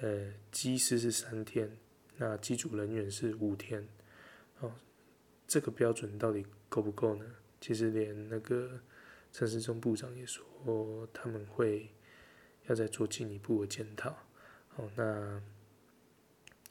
[0.00, 1.76] 呃，机师是三天，
[2.16, 3.86] 那机组人员是五天，
[4.60, 4.72] 哦，
[5.46, 7.24] 这个标准到底够不够呢？
[7.60, 8.80] 其实连那个
[9.32, 11.88] 陈时中部长也说他们会。
[12.66, 14.10] 要再做进一步的检讨，
[14.76, 15.40] 哦，那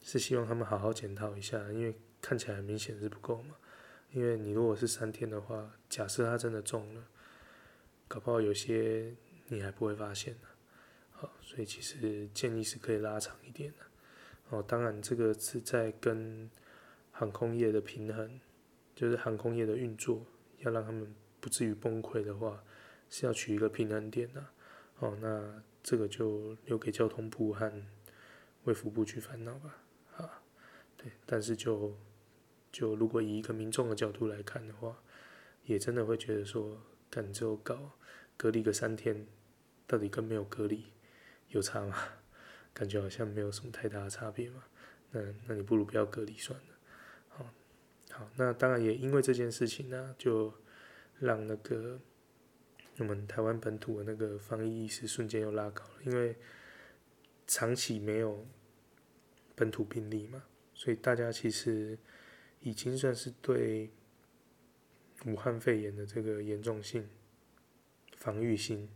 [0.08, 3.54] 是希望他们好好检讨一下，因为看起来很明显是不够嘛。
[4.10, 7.04] 因为你如果是三天的话，假设他真的中了，
[8.08, 9.14] 搞不好有些
[9.48, 10.48] 你还不会发现呢。
[11.10, 13.84] 好，所以其实建议是可以拉长一点的。
[14.48, 16.50] 哦，当然这个是在跟
[17.12, 18.40] 航空业的平衡，
[18.94, 20.24] 就是航空业的运作，
[20.60, 22.64] 要让他们不至于崩溃的话，
[23.10, 24.42] 是要取一个平衡点的。
[25.00, 25.62] 哦，那。
[25.80, 27.72] 这个就留给交通部和
[28.64, 29.74] 卫福部去烦恼吧，
[30.98, 31.96] 对，但是就
[32.70, 35.02] 就如果以一个民众的角度来看的话，
[35.64, 37.92] 也真的会觉得说，干之后搞
[38.36, 39.26] 隔离个三天，
[39.86, 40.84] 到底跟没有隔离
[41.48, 41.96] 有差吗？
[42.74, 44.64] 感觉好像没有什么太大的差别嘛。
[45.12, 46.74] 那那你不如不要隔离算了。
[47.28, 47.50] 好，
[48.10, 50.52] 好，那当然也因为这件事情呢，就
[51.18, 51.98] 让那个。
[53.00, 56.34] 我们台湾本土的那个防疫意识瞬间又拉高了，因为
[57.46, 58.44] 长期没有
[59.54, 60.42] 本土病例嘛，
[60.78, 61.98] 所以大家其实
[62.60, 63.90] 已经算是对
[65.26, 67.08] 武汉肺炎的这个严重性、
[68.16, 68.88] 防御性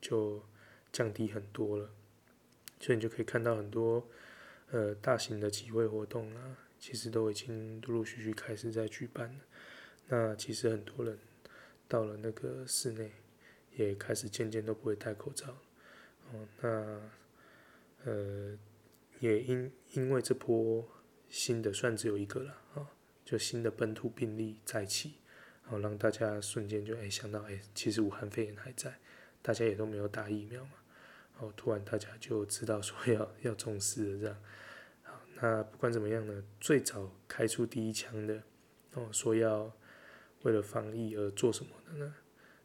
[0.00, 0.42] 就
[0.90, 1.90] 降低很多了，
[2.80, 4.08] 所以你就可以看到很多
[4.70, 9.40] 呃大型的集会活动啊，其实都已经陆陆续续开始在举办了。
[10.08, 11.18] 那其实很多人
[11.86, 13.12] 到了那个室内。
[13.74, 15.48] 也开始渐渐都不会戴口罩，
[16.30, 17.00] 哦，那
[18.04, 18.58] 呃，
[19.18, 20.86] 也因因为这波
[21.32, 22.86] 新的算只有一个了，啊、
[23.24, 25.14] 就新的本土病例再起，
[25.62, 28.98] 然后让大家瞬间就哎想到哎，其实武汉肺炎还在，
[29.40, 30.72] 大家也都没有打疫苗嘛，
[31.32, 34.36] 然后突然大家就知道说要 要重视了这样，
[35.04, 38.42] 好，那不管怎么样呢，最早开出第一枪的，
[38.92, 39.74] 哦，说要
[40.42, 42.14] 为了防疫而做什么的呢？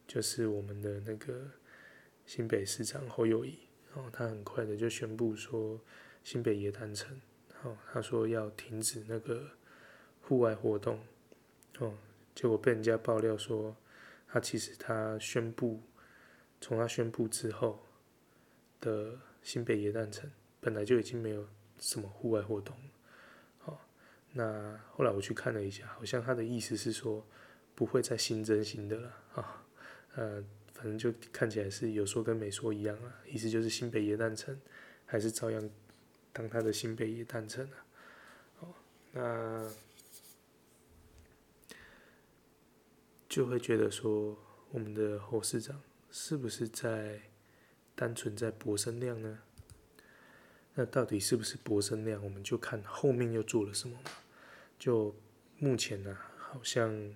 [0.05, 1.51] 就是我们的那个
[2.25, 3.59] 新北市长侯友宜，
[3.93, 5.79] 哦，他很快的就宣布说，
[6.21, 7.17] 新北耶诞城，
[7.63, 9.49] 哦，他说要停止那个
[10.21, 10.99] 户外活动，
[11.79, 11.93] 哦，
[12.35, 13.75] 结果被人家爆料说，
[14.27, 15.81] 他其实他宣布，
[16.61, 17.83] 从他宣布之后
[18.79, 21.47] 的新北耶诞城本来就已经没有
[21.79, 22.91] 什么户外活动了，
[23.65, 23.79] 哦，
[24.33, 27.25] 那后来我去看了一下，好像他的意思是说，
[27.73, 29.45] 不会再新增新的了，啊、哦。
[30.15, 30.43] 呃，
[30.73, 34.59] 反正就看起来是有说跟没说一样啊，意思就是新北耶诞城
[35.05, 35.69] 还是照样
[36.37, 37.85] 当他的新北也诞城啊。
[38.59, 38.73] 哦，
[39.11, 39.71] 那
[43.27, 44.37] 就会觉得说，
[44.69, 47.21] 我们的侯市长是不是在
[47.95, 49.39] 单纯在博声量呢？
[50.75, 52.23] 那到底是不是博声量？
[52.23, 54.11] 我们就看后面又做了什么嘛。
[54.77, 55.15] 就
[55.57, 57.15] 目前呢，好像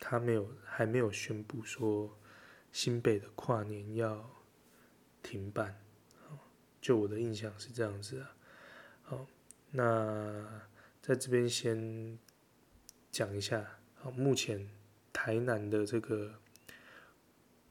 [0.00, 2.16] 他没有还没有宣布说。
[2.72, 4.30] 新北的跨年要
[5.24, 5.82] 停办，
[6.80, 8.32] 就我的印象是这样子啊。
[9.10, 9.26] 好，
[9.72, 10.62] 那
[11.02, 12.16] 在这边先
[13.10, 14.70] 讲一下，好，目前
[15.12, 16.32] 台南的这个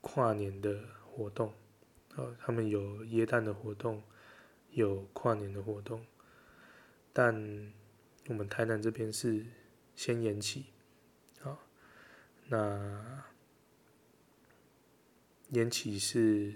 [0.02, 1.54] 跨年的活动，
[2.16, 4.04] 哦，他们有耶诞的活动，
[4.72, 6.06] 有跨年的活动，
[7.14, 7.72] 但
[8.28, 9.46] 我们台南这边是
[9.96, 10.66] 先延期，
[11.40, 11.58] 好，
[12.50, 13.24] 那。
[15.52, 16.54] 延期是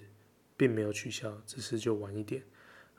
[0.55, 2.43] 并没有取消，只是就晚一点，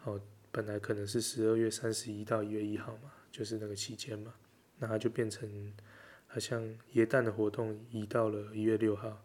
[0.02, 0.20] 哦，
[0.54, 4.32] 本来可能是十二月三十一到一月一号嘛，就是那个期间嘛，
[4.78, 5.74] 那它就变成
[6.28, 6.62] 好像
[6.92, 9.20] 耶诞的活动移到了一月六号，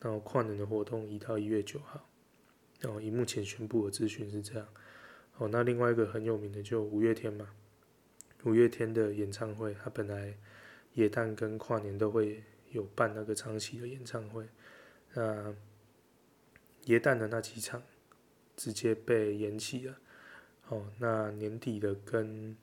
[0.00, 2.08] 然后跨年的活动移到一月九号，
[2.80, 4.66] 然后以目前宣布的资讯是这样。
[5.36, 7.50] 哦，那另外一个很有名的就五月天嘛，
[8.44, 10.34] 五月天的演唱会，它本来
[10.94, 14.48] 耶诞跟跨年都会有办那个长期的演唱会，
[15.12, 15.54] 那
[16.86, 17.82] 耶诞的那几场
[18.56, 19.98] 直接被延期了。
[20.72, 22.56] 哦，那年底的跟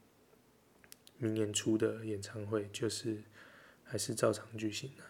[1.19, 3.21] 明年初的演唱会就是
[3.83, 5.03] 还是照常举行的。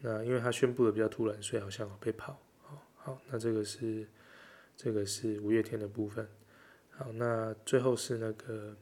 [0.00, 2.40] 那因为他宣布的比较突然，所以好像被跑。
[2.62, 4.08] 好，好，那这个是
[4.74, 6.26] 这个是五月天的部分。
[6.92, 8.74] 好，那最后是那个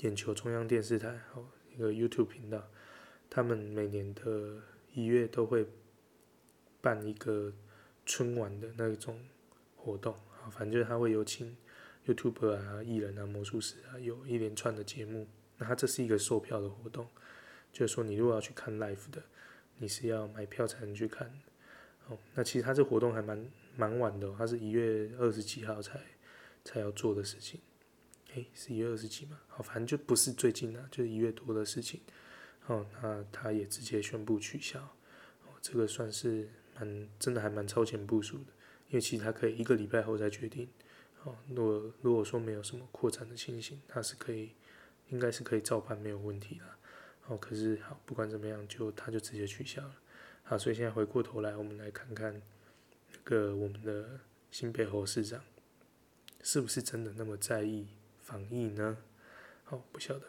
[0.00, 2.68] 眼球中央电视台，哦，一个 YouTube 频道，
[3.30, 4.60] 他们每年的
[4.92, 5.64] 一月都会
[6.80, 7.52] 办一个
[8.04, 9.20] 春晚的那种
[9.76, 10.12] 活动。
[10.14, 11.56] 啊，反正就是他会有请。
[12.06, 15.28] YouTuber 啊，艺人啊，魔术师啊，有一连串的节目。
[15.58, 17.06] 那它这是一个售票的活动，
[17.72, 19.22] 就是说你如果要去看 live 的，
[19.78, 21.30] 你是要买票才能去看。
[22.08, 26.00] 哦，那其实它这活动还蛮蛮晚的，它是一月二十几号才
[26.64, 27.60] 才要做的事情。
[28.34, 29.38] 诶，是一月二十几嘛？
[29.46, 32.00] 好，反正就不是最近啊，就是一月多的事情。
[32.66, 34.80] 哦，那他也直接宣布取消。
[34.80, 38.52] 哦，这个算是蛮真的，还蛮超前部署的，
[38.88, 40.68] 因为其实他可以一个礼拜后再决定。
[41.24, 44.56] 哦，如果如果说没有什么扩展的情形，它是可以，
[45.08, 46.64] 应该是可以照办没有问题的。
[47.28, 49.94] 哦，可是好，不管怎么样，就它就直接取消了。
[50.42, 52.42] 好，所以现在回过头来，我们来看看
[53.12, 54.18] 那个我们的
[54.50, 55.40] 新北侯市长
[56.42, 57.86] 是不是真的那么在意
[58.20, 58.98] 防疫呢？
[59.68, 60.26] 哦，不晓得，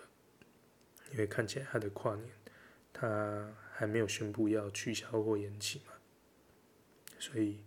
[1.12, 2.30] 因为看起来他的跨年
[2.94, 5.94] 他还没有宣布要取消或延期嘛，
[7.18, 7.64] 所以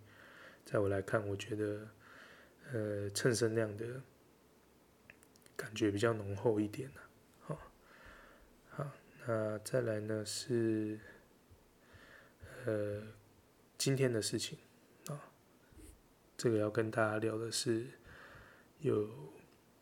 [0.64, 1.88] 在我来看，我觉得。
[2.72, 4.02] 呃，蹭声量的
[5.54, 7.00] 感觉比较浓厚一点呢。
[7.42, 7.58] 好，
[8.70, 8.90] 好，
[9.24, 10.98] 那再来呢是
[12.64, 13.00] 呃
[13.78, 14.58] 今天的事情
[15.06, 15.30] 啊，
[16.36, 17.86] 这个要跟大家聊的是
[18.80, 19.08] 有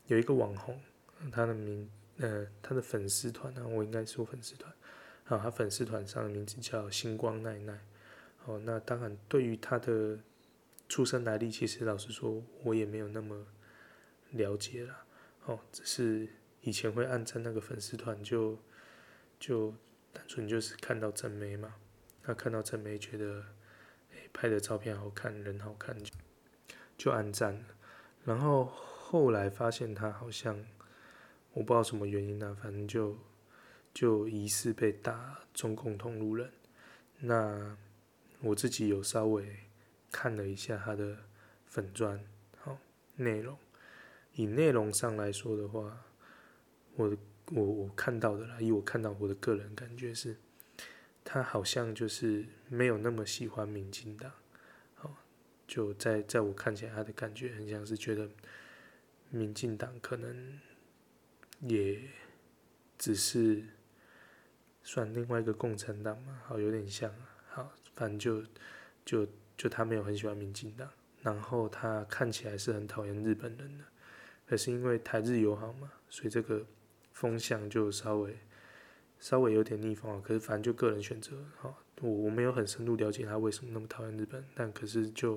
[0.06, 0.78] 有一个网红，
[1.32, 4.70] 他的名呃他的粉丝团呢，我应该说粉丝团，
[5.24, 7.80] 啊，他粉丝团上的名字叫星光奈奈。
[8.44, 10.18] 哦，那当然对于他的。
[10.88, 13.46] 出生来历，其实老实说，我也没有那么
[14.30, 15.04] 了解啦。
[15.46, 16.28] 哦，只是
[16.60, 18.58] 以前会按赞那个粉丝团，就
[19.40, 19.74] 就
[20.12, 21.74] 单纯就是看到正妹嘛。
[22.24, 23.44] 那看到正妹，觉得
[24.12, 26.12] 诶拍的照片好看，人好看，就
[26.96, 27.64] 就按赞。
[28.24, 30.64] 然后后来发现他好像
[31.52, 33.18] 我不知道什么原因呢，反正就
[33.92, 36.52] 就疑似被打中共同路人。
[37.20, 37.76] 那
[38.40, 39.63] 我自己有稍微。
[40.16, 41.18] 看了一下他的
[41.66, 42.24] 粉专，
[42.60, 42.78] 好
[43.16, 43.58] 内容，
[44.34, 46.04] 以内容上来说的话，
[46.94, 47.16] 我
[47.50, 50.36] 我我看到的啦，以我看到我的个人感觉是，
[51.24, 54.30] 他好像就是没有那么喜欢民进党，
[54.94, 55.16] 好，
[55.66, 58.30] 就在在我看起来，他的感觉很像是觉得
[59.30, 60.60] 民进党可能
[61.62, 62.00] 也
[62.96, 63.64] 只是
[64.84, 67.12] 算另外一个共产党嘛，好有点像，
[67.50, 68.48] 好反正就
[69.04, 69.28] 就。
[69.56, 70.88] 就他没有很喜欢民进党，
[71.22, 73.84] 然后他看起来是很讨厌日本人的，
[74.46, 76.66] 可是因为台日友好嘛，所以这个
[77.12, 78.36] 风向就稍微
[79.18, 80.22] 稍微有点逆风啊。
[80.24, 85.36] 可是反正就个人选择，哈，我我没有很深入了解他为什么那么讨厌日本，但可是就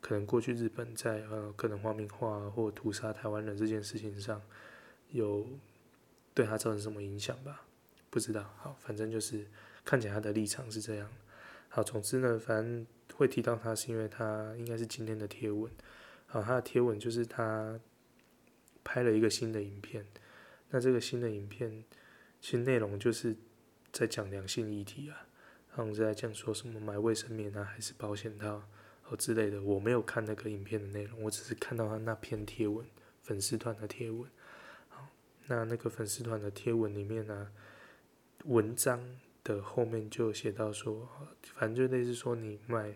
[0.00, 4.40] 可能过去日本在呃可能皇民化或屠杀台湾人这件事情上
[5.10, 5.44] 有
[6.32, 7.64] 对他造成什么影响吧？
[8.08, 9.46] 不知道，好，反正就是
[9.84, 11.10] 看起来他的立场是这样。
[11.68, 12.86] 好，总之呢，反正。
[13.14, 15.70] 会提到他是因为他应该是今天的贴文，
[16.26, 17.78] 好，他的贴文就是他
[18.84, 20.06] 拍了一个新的影片，
[20.70, 21.84] 那这个新的影片
[22.40, 23.36] 其实内容就是
[23.92, 25.26] 在讲两性议题啊，
[25.76, 28.62] 然后在讲说什么买卫生棉啊还是保险套
[29.08, 32.86] 哦之类的，我没有看那个影片的内容，我只是看到他那篇贴文，
[33.22, 34.30] 粉丝团的贴文，
[34.88, 35.08] 好，
[35.46, 37.50] 那那个粉丝团的贴文里面呢，
[38.44, 39.02] 文章
[39.54, 41.08] 的后面就写到说，
[41.54, 42.94] 反正就类似说你买。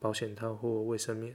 [0.00, 1.34] 保险套或卫生棉，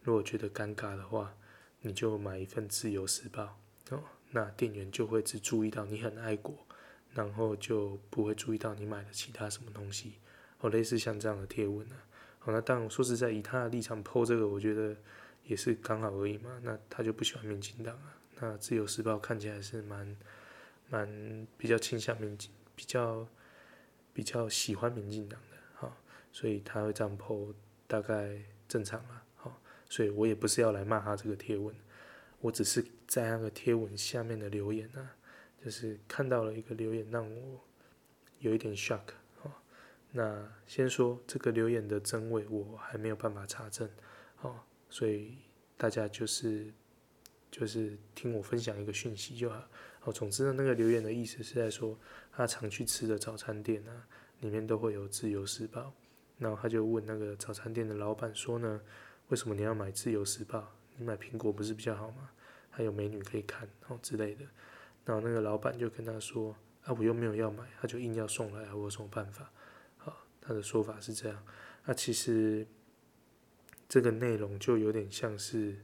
[0.00, 1.36] 如果觉得尴尬的话，
[1.82, 3.58] 你就买一份《自由时报》
[3.94, 6.56] 哦，那店员就会只注意到你很爱国，
[7.12, 10.14] 然后就不会注意到你买了其他什么东西
[10.60, 11.96] 哦，类似像这样的贴文啊。
[12.38, 14.96] 好，那当然说实在，以他的立场剖这个，我觉得
[15.44, 16.58] 也是刚好而已嘛。
[16.62, 18.16] 那他就不喜欢民进党啊。
[18.40, 20.16] 那《自由时报》看起来是蛮
[20.88, 23.28] 蛮比较倾向民进，比较
[24.18, 25.96] 比较喜欢民进党的，好，
[26.32, 27.54] 所以他会这样 po。
[27.86, 31.72] 大概正常了，好，所以我也不是要来骂他这个贴文，
[32.40, 35.14] 我只是在那个贴文下面的留言啊，
[35.64, 37.60] 就是看到了一个留言让我
[38.40, 39.04] 有一点 shock
[39.44, 39.52] 哦。
[40.10, 43.88] 那先说这个留言的真伪，我还没有办法查证
[44.40, 44.58] 哦，
[44.90, 45.38] 所以
[45.76, 46.72] 大家就是
[47.52, 49.64] 就是听我分享一个讯息就好。
[50.08, 51.98] 哦，总之呢，那个留言的意思是在说，
[52.32, 54.08] 他常去吃的早餐店啊，
[54.40, 55.92] 里面都会有自由时报。
[56.38, 58.80] 然后他就问那个早餐店的老板说呢，
[59.28, 60.72] 为什么你要买自由时报？
[60.96, 62.30] 你买苹果不是比较好吗？
[62.70, 64.44] 还有美女可以看哦之类的。
[65.04, 69.52] 然后那个老板就跟他说，啊，我又没有要买，他就硬要送来，我有什么办法？
[69.98, 71.44] 好，他的说法是这样。
[71.84, 72.66] 那其实
[73.86, 75.76] 这个内容就有点像是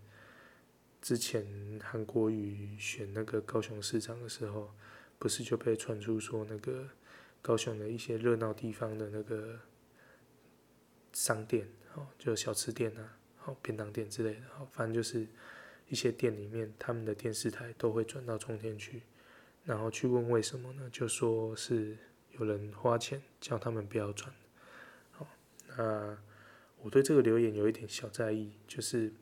[1.04, 1.46] 之前
[1.84, 4.72] 韩国瑜选那个高雄市长的时候，
[5.18, 6.88] 不是就被传出说那个
[7.42, 9.60] 高雄的一些热闹地方的那个。
[11.12, 15.24] 商店，哦，就小吃店啊，哦，便当店之类的，哦，反正就是
[15.88, 19.02] 一些店里面，他们的电视台都会转到中天去，
[19.64, 20.90] 然后去问为什么呢？
[20.90, 21.96] 就说是
[22.32, 24.34] 有人花钱叫他们不要转。
[25.12, 25.28] 好，
[25.76, 26.18] 那
[26.82, 29.12] 我对这个留言有一点小在意，就是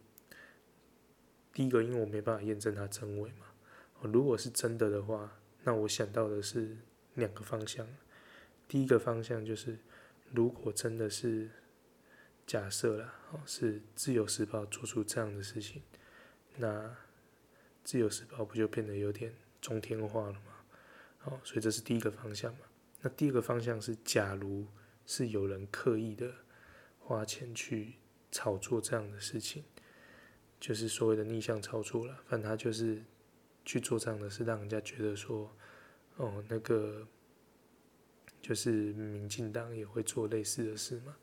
[1.53, 3.47] 第一个，因为我没办法验证它真伪嘛。
[4.01, 6.77] 哦，如果是真的的话，那我想到的是
[7.15, 7.87] 两个方向。
[8.67, 9.79] 第一个方向就是，
[10.31, 11.51] 如果真的是。
[12.45, 15.81] 假设啦，哦，是自由时报做出这样的事情，
[16.57, 16.95] 那
[17.85, 20.41] 自由时报不就变得有点中天化了吗？
[21.23, 22.67] 哦，所以这是第一个方向嘛。
[23.01, 24.67] 那第二个方向是，假如
[25.07, 26.35] 是有人刻意的
[26.99, 27.95] 花钱去
[28.33, 29.63] 炒作这样的事情，
[30.63, 32.17] 就是所谓的逆向操作了。
[32.27, 33.03] 反正他就是
[33.65, 35.51] 去做这样的事，让人家觉得说，
[36.17, 37.05] 哦，那个
[38.41, 41.17] 就是民进党也会做类似的事嘛，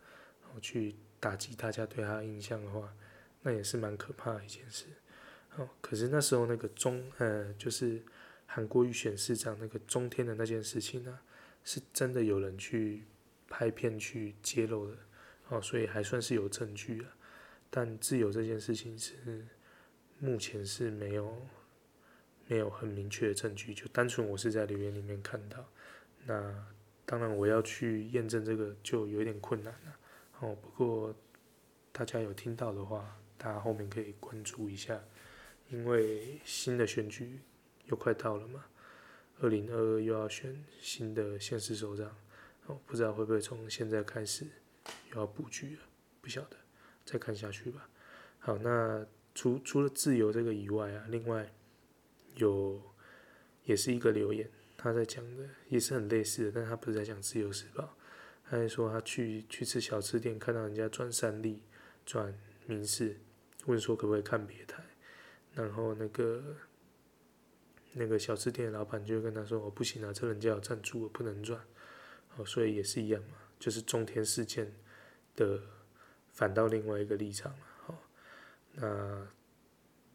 [0.43, 0.95] 然后去。
[1.21, 2.95] 打击大家对他的印象的话，
[3.41, 4.85] 那也是蛮可怕的一件事。
[5.57, 8.01] 哦，可是那时候那个中呃，就是
[8.45, 11.19] 韩国瑜选市长那个中天的那件事情呢、
[11.65, 13.03] 是真的有人去
[13.49, 14.97] 拍片去揭露的，
[15.49, 17.11] 哦，所以还算是有证据啊。
[17.69, 19.45] 但自由这件事情是
[20.17, 21.37] 目前是没有
[22.47, 25.63] 没有很明确的证据，就单纯我是在留言里面看到。
[26.25, 26.65] 那
[27.05, 29.99] 当然我要去验证这个就有点困难了。
[30.39, 31.15] 哦，不过
[31.91, 34.99] 大家有听到的话，大家后面可以关注一下，
[35.69, 37.39] 因为新的选举
[37.85, 38.65] 又快到了嘛，
[39.41, 42.15] 二零二二又要选新的县市首长，
[42.67, 44.45] 哦，不知道会不会从现在开始
[45.11, 45.81] 又要布局了，
[46.21, 46.57] 不晓得，
[47.09, 47.89] 再看下去吧。
[48.37, 51.51] 好，那除除了自由这个以外啊，另外
[52.35, 52.81] 有
[53.65, 57.97] 也是一个留言，他在讲的也是很类似的，但他不是在讲自由时报。
[58.45, 61.63] 他还说他去去吃小吃店，看到人家转三立、
[62.05, 62.33] 转
[62.65, 63.17] 民视，
[63.65, 64.83] 问说可不可以看别台，
[65.53, 66.55] 然后那个
[67.93, 71.59] 那个小吃店的老板就跟他说：“我不行啊，这人家有赞助，我不能转。”
[72.37, 74.71] 哦，所以也是一样嘛，就是中天事件
[75.35, 75.61] 的
[76.39, 77.59] 反到另外一个立场了。
[77.85, 77.93] 好，
[78.75, 79.27] 那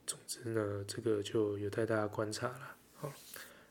[0.07, 2.77] 总之呢，这个就有待大家观察了。
[2.95, 3.13] 好，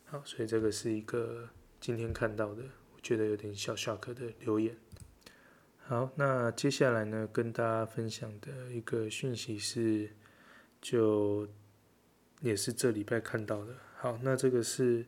[0.06, 2.62] 好，所以这个是一个今天看到的。
[2.94, 4.78] 我觉得有点小 shock 的留言。
[5.80, 10.12] 好，那接下来呢，跟大家分享的一个讯息是，
[10.80, 11.48] 就
[12.42, 13.74] 也是这礼拜看到的。
[13.98, 15.04] 好，那这个是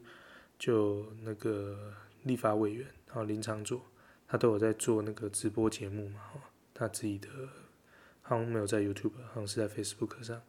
[0.57, 3.85] 就那个立法委员，好林长佐，
[4.27, 6.21] 他都有在做那个直播节目嘛，
[6.75, 7.29] 他自己的
[8.21, 10.39] 好像没有在 YouTube，好像是在 Facebook 上。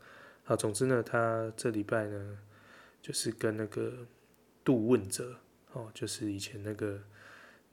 [0.45, 2.39] 好，总之呢，他这礼拜呢，
[3.01, 4.07] 就是跟那个
[4.63, 5.39] 杜汶泽，
[5.73, 7.01] 哦，就是以前那个。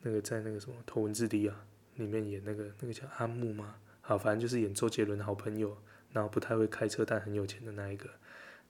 [0.06, 3.78] 那个在那个什么《头文字 D》啊，里面演那个那个叫阿木吗？
[4.02, 5.78] 好，反正就是演周杰伦的好朋友，
[6.12, 8.10] 然后不太会开车但很有钱的那一个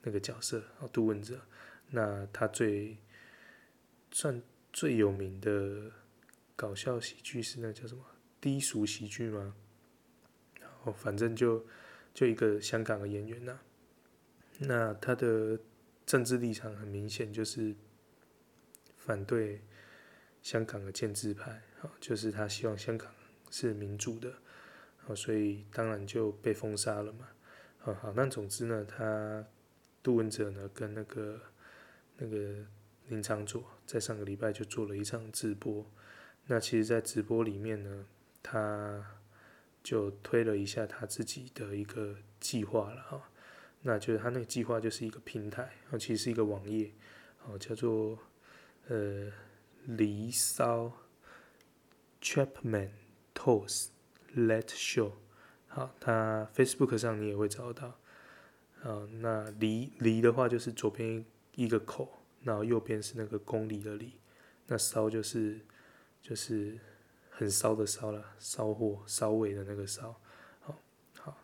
[0.03, 1.41] 那个角色，哦，杜汶泽。
[1.89, 2.99] 那他最
[4.11, 4.39] 算
[4.71, 5.91] 最有名的
[6.55, 8.05] 搞笑喜剧是那叫什么
[8.39, 9.55] 低俗喜剧吗？
[10.84, 11.65] 哦反正就
[12.13, 13.63] 就一个香港的演员呐、啊。
[14.59, 15.59] 那他的
[16.05, 17.75] 政治立场很明显，就是
[18.97, 19.61] 反对。
[20.41, 21.61] 香港的建制派，
[22.01, 23.09] 就是他希望香港
[23.49, 24.34] 是民主的，
[25.15, 27.29] 所以当然就被封杀了嘛。
[27.86, 29.47] 啊好，那总之呢，他
[30.03, 31.39] 杜汶泽呢跟那个
[32.17, 32.57] 那个
[33.07, 35.89] 林昌佐在上个礼拜就做了一场直播。
[36.47, 38.05] 那其实，在直播里面呢，
[38.41, 39.01] 他
[39.84, 43.29] 就推了一下他自己的一个计划了哈。
[43.81, 46.91] 那就是他那个计划就是一个平台，啊其实是一个网页，
[47.45, 48.17] 哦，叫做
[48.88, 49.31] 呃。
[49.86, 50.93] 离骚
[52.21, 52.91] Chapman
[53.36, 53.88] Toast
[54.34, 55.11] Let Show，
[55.67, 57.99] 好，他 Facebook 上你也会找到，
[58.81, 61.25] 啊，那离离的话就是左边
[61.55, 64.13] 一个口，然后右边是那个公里的里，
[64.67, 65.59] 那骚就是
[66.21, 66.79] 就是
[67.36, 70.19] 很烧的烧啦，烧货烧尾的那个烧。
[70.61, 70.79] 好，
[71.19, 71.38] 好，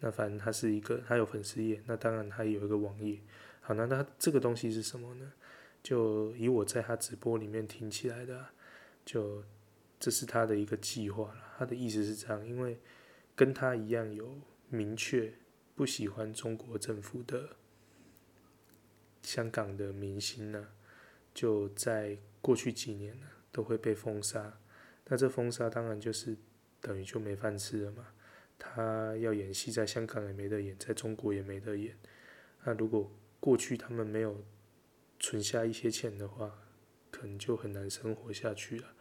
[0.00, 3.20] 那反正他是一个，他有粉丝页，那当然他有一个网页。
[3.60, 5.32] 好，那它这个东西是什么呢？
[5.82, 8.46] 就以我在他直播里面听起来的，
[9.04, 9.44] 就
[10.00, 11.54] 这是他的一个计划了。
[11.58, 12.80] 他的意思是这样，因为
[13.34, 14.38] 跟他一样有
[14.68, 15.32] 明确
[15.74, 17.56] 不喜欢中国政府的
[19.22, 20.68] 香港的明星呢，
[21.32, 24.58] 就在过去几年呢都会被封杀。
[25.06, 26.36] 那这封杀当然就是
[26.80, 28.06] 等于就没饭吃了嘛。
[28.58, 31.96] 他要演戏在香港也没得演，在中国也没得演。
[32.64, 34.42] 那如果过去他们没有
[35.20, 36.58] 存下一些钱的话，
[37.10, 38.94] 可能就很难生活下去了。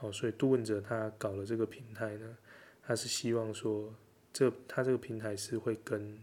[0.00, 2.36] 哦，所以杜汶泽他搞了这个平台呢，
[2.82, 3.94] 他是希望说，
[4.32, 6.18] 这他这个平台是会跟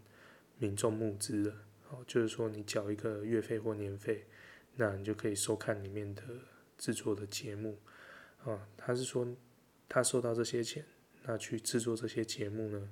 [0.57, 1.53] 民众募资的。
[1.89, 4.25] 哦，就是说你缴一个月费或年费，
[4.75, 6.23] 那你就可以收看里面的
[6.77, 7.77] 制作的节目。
[8.43, 9.27] 啊，他是说
[9.87, 10.85] 他收到这些钱，
[11.23, 12.89] 那去制作这些节目呢，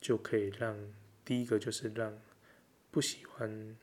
[0.00, 0.76] 就可以让
[1.24, 2.18] 第一个就是让
[2.90, 3.76] 不喜欢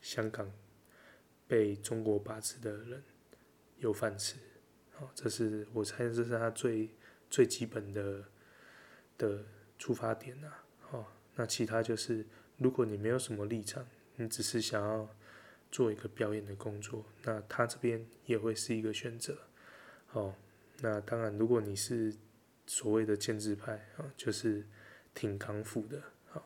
[0.00, 0.52] 香港。
[1.46, 3.04] 被中国把持的人
[3.76, 4.36] 有饭吃，
[4.92, 6.88] 好，这是我猜这是他最
[7.28, 8.24] 最基本的
[9.18, 9.44] 的
[9.78, 12.24] 出发点呐，好，那其他就是
[12.56, 15.06] 如果你没有什么立场，你只是想要
[15.70, 19.36] 做一个表演的工作，那他这边也会是一个选择，
[20.14, 20.34] 哦，
[20.80, 22.12] 那当然如果你是
[22.66, 24.66] 所谓的建制派啊，就是
[25.14, 26.44] 挺港府的，好，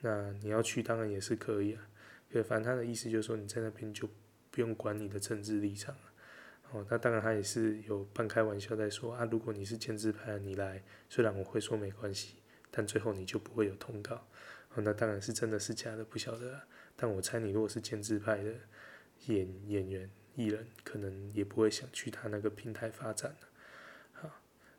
[0.00, 1.88] 那你要去当然也是可以啊，
[2.28, 4.08] 对，反正他的意思就是说你在那边就。
[4.52, 6.00] 不用管你的政治立场了，
[6.72, 12.34] 哦，那当然他也是有半开玩笑在说啊，如果你是建制派，你来，虽然我会说没关系，
[12.68, 14.16] 但最后你就不会有通告，
[14.74, 16.60] 哦，那当然是真的是假的不晓得，
[16.96, 18.52] 但我猜你如果是建制派的
[19.26, 20.10] 演演员
[20.40, 23.36] 艺人，可能也不会想去他那个平台发展，
[24.12, 24.30] 好，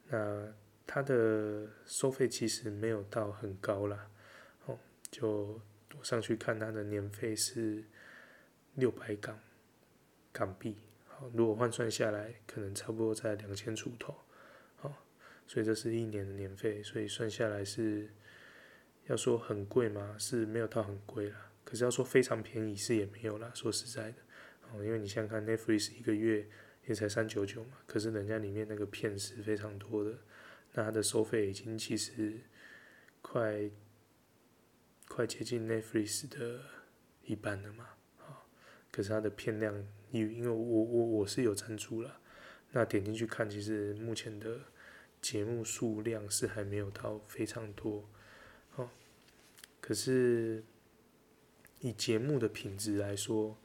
[0.07, 0.53] 那
[0.87, 4.09] 他的收费其实没有到很高啦，
[4.65, 4.79] 哦，
[5.11, 5.61] 就
[5.97, 7.83] 我上去看他的年费是
[8.75, 9.37] 六百港。
[10.33, 10.77] 港币，
[11.09, 14.15] 好，如果换算下来，可能差不多在两千出头，
[14.77, 15.05] 好，
[15.45, 18.09] 所以这是一年的年费，所以算下来是，
[19.07, 20.15] 要说很贵吗？
[20.17, 24.17] 是没有到很贵啦，可是要说非常便宜是也没有啦，说实在的，
[24.73, 26.47] 哦，因为你想想看，Netflix 一个月
[26.87, 30.17] 也才三九九嘛，可是人家里面那个片是非常多的，
[30.73, 32.39] 那它的收费已经其实
[33.21, 33.69] 快
[35.07, 36.61] 快接近 Netflix 的
[37.23, 38.47] 一半了嘛，好，
[38.91, 39.85] 可是它的片量。
[40.11, 42.19] 因因为我我我是有赞助了，
[42.71, 44.59] 那点进去看，其实目前的
[45.21, 48.09] 节目数量是还没有到非常多，
[48.75, 48.89] 哦，
[49.79, 50.61] 可是
[51.79, 53.57] 以节目的品质来说，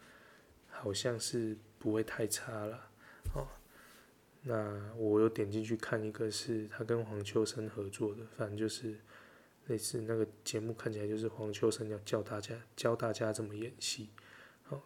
[0.81, 2.91] 好像是不会太差了，
[3.35, 3.47] 哦，
[4.43, 8.99] 那我有点进去看一个是他跟黄秋生合作的，反正就是
[9.67, 14.11] 类似那个节目看起来就是黄秋生要教大家教大家怎么演戏。
[14.69, 14.83] 哦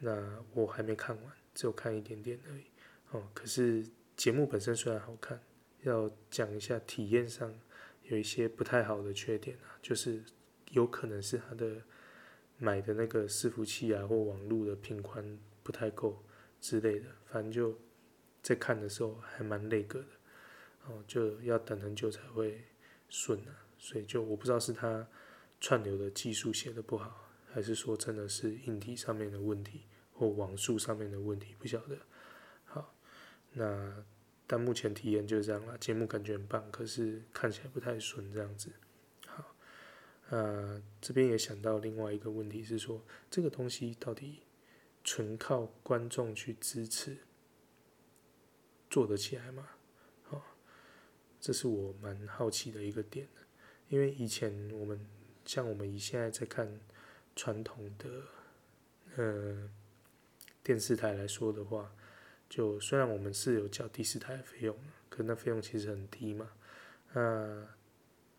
[0.00, 2.64] 那我还没看完，只有看一点点而已。
[3.12, 3.86] 哦，可是
[4.16, 5.40] 节目本身虽然好看，
[5.82, 7.54] 要讲一下体验上
[8.02, 10.22] 有一些不太好的缺点啊，就是
[10.72, 11.76] 有可能是他的
[12.64, 16.24] 买的那个伺服器啊或网络的频宽不太够
[16.60, 17.78] 之类的，反正就
[18.42, 20.06] 在看的时候还蛮累个的。
[20.86, 22.64] 哦，就要等很久才会
[23.10, 25.06] 顺啊，所以就我不知道是他
[25.60, 27.20] 串流的技术写的不好。
[27.52, 31.96] 还是说真的是硬体上面的问题，或网速上面的问题，不晓得。
[32.64, 32.96] 好，
[33.52, 34.04] 那
[34.44, 38.72] 但目前体验就是这样啦，节目感觉很棒，可是看起来不太顺这样子。
[40.26, 44.40] 好，呃，这边也想到另外一个问题是说，这个东西到底
[45.02, 47.18] 纯靠观众去支持
[48.90, 49.68] 做得起来吗？
[50.24, 50.42] 好，
[51.40, 53.28] 这是我蛮好奇的一个点，
[53.88, 55.06] 因为以前我们
[55.44, 56.80] 像我们以现在在看。
[57.36, 58.08] 传统的，
[59.16, 59.68] 呃，
[60.62, 61.92] 电视台来说的话，
[62.48, 66.48] 就虽然我们是有交第四台的费用，可那费用其实很低嘛。
[67.12, 67.66] 那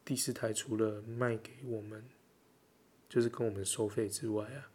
[0.06, 2.08] 第四台除了卖给我们，
[3.10, 4.72] 就是跟我们收费之外啊，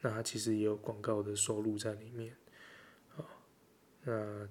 [0.00, 2.36] 那它其实也有广告的收入在里面。
[3.08, 3.28] 好，
[4.04, 4.48] 那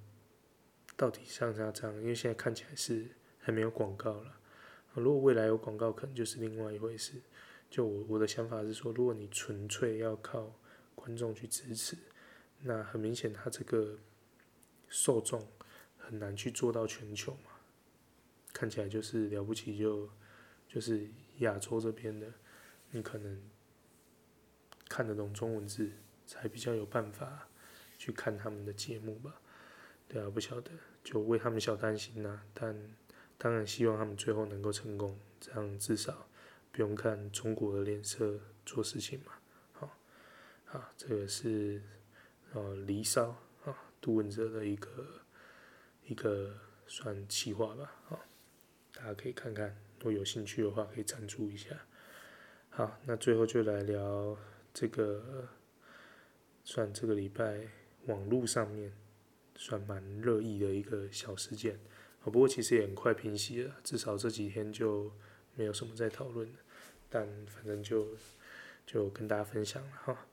[0.97, 3.07] 到底像这样，因为现在看起来是
[3.39, 4.37] 还没有广告了。
[4.93, 7.21] 如果未来有广告，可能就是另外一回事。
[7.69, 10.53] 就我我的想法是说，如果你纯粹要靠
[10.95, 11.95] 观众去支持，
[12.63, 13.97] 那很明显他这个
[14.89, 15.47] 受众
[15.97, 17.51] 很难去做到全球嘛。
[18.53, 20.09] 看起来就是了不起就
[20.67, 21.07] 就是
[21.39, 22.27] 亚洲这边的，
[22.91, 23.41] 你可能
[24.89, 25.91] 看得懂中文字，
[26.25, 27.47] 才比较有办法
[27.97, 29.41] 去看他们的节目吧。
[30.07, 30.71] 对啊，不晓得，
[31.03, 32.75] 就为他们小担心呐、但
[33.37, 36.27] 当然希望他们最后能够成功，这样至少
[36.71, 39.33] 不用看中国的脸色做事情嘛。
[39.73, 39.97] 好，
[40.71, 41.81] 啊，这个是
[42.53, 43.35] 呃《离骚》
[43.69, 45.21] 啊，杜汶泽的一个
[46.05, 47.95] 一个算企划吧。
[48.05, 48.19] 好，
[48.97, 49.69] 大家可以看看，
[49.99, 51.69] 如果有兴趣的话，可以赞助一下。
[52.69, 54.35] 好，那最后就来聊
[54.73, 55.47] 这个，
[56.63, 57.67] 算这个礼拜
[58.07, 58.91] 网络上面。
[59.59, 61.79] 算蛮热议的一个小事件，
[62.21, 65.11] 不过其实也很快平息了，至少这几天就
[65.55, 66.47] 没有什么在讨论。
[67.09, 68.07] 但反正就
[68.85, 70.27] 就跟大家分享了哈。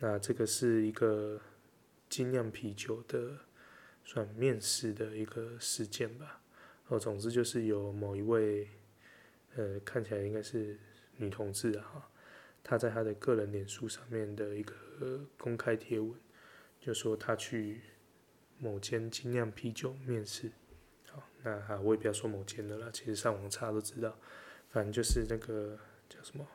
[0.00, 1.40] 那这个是一个
[2.08, 3.38] 精酿啤酒的
[4.04, 6.40] 算面试的一个事件吧。
[6.88, 8.68] 哦，总之就是有某一位
[9.56, 10.78] 呃看起来应该是
[11.16, 12.08] 女同志啊，
[12.62, 14.74] 她在她的个人脸书上面的一个
[15.38, 16.14] 公开贴文，
[16.80, 17.80] 就说她去。
[18.56, 20.50] 某间精酿啤酒面试，
[21.10, 24.16] 好，那哈我也不要说某间的了，其实上网查都知道，
[24.70, 25.76] 反正就是那个
[26.08, 26.46] 叫什么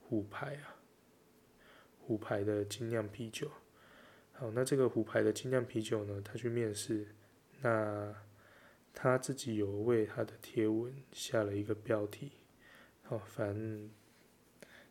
[0.00, 0.74] 虎牌啊，
[2.00, 3.50] 虎牌的精酿啤酒。
[4.32, 7.06] 好，那这个虎牌的精酿啤酒呢，他去面试，
[7.60, 8.12] 那
[8.96, 12.32] 他自己有为他的贴文下了一个标题，
[13.04, 13.88] 好，反正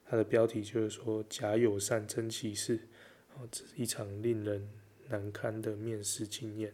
[0.05, 2.87] 他的标题就是说假友善真歧视，
[3.33, 4.69] 哦，这是一场令人。
[5.07, 6.73] 难堪的面试经验，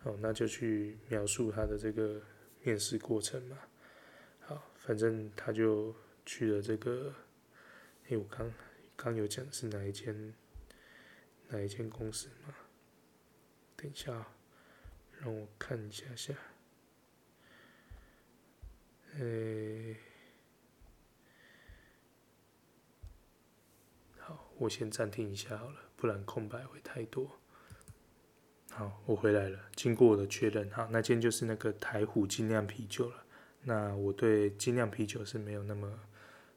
[0.00, 2.20] 好，那就去描述他的这个
[2.62, 3.58] 面试过程嘛。
[4.40, 5.96] 好，反正他就
[6.26, 7.10] 去了这个，
[8.02, 8.52] 哎、欸，我刚
[8.96, 10.34] 刚有讲是哪一间
[11.48, 12.54] 哪一间公司嘛？
[13.76, 14.26] 等一下，
[15.20, 16.34] 让我看一下下。
[19.18, 19.96] 诶、
[24.18, 27.30] 好，我先暂停一下好了，不然空白会太多。
[28.70, 29.58] 好，我回来了。
[29.76, 33.24] 经过我的确认，好，那间就是那个台虎精酿啤酒了。
[33.62, 36.00] 那我对精酿啤酒是没有那么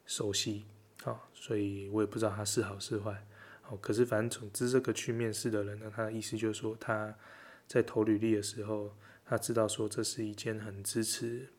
[0.08, 0.66] 熟悉，
[1.04, 3.24] 好，所以我也不知道它是好是坏。
[3.62, 7.16] 好，可是反正总之这个去面试的人呢，他的意思就是说他
[7.68, 11.50] 在投履历的时候，他知道说这是一间很支持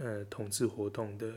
[0.00, 1.32] 呃同志活动的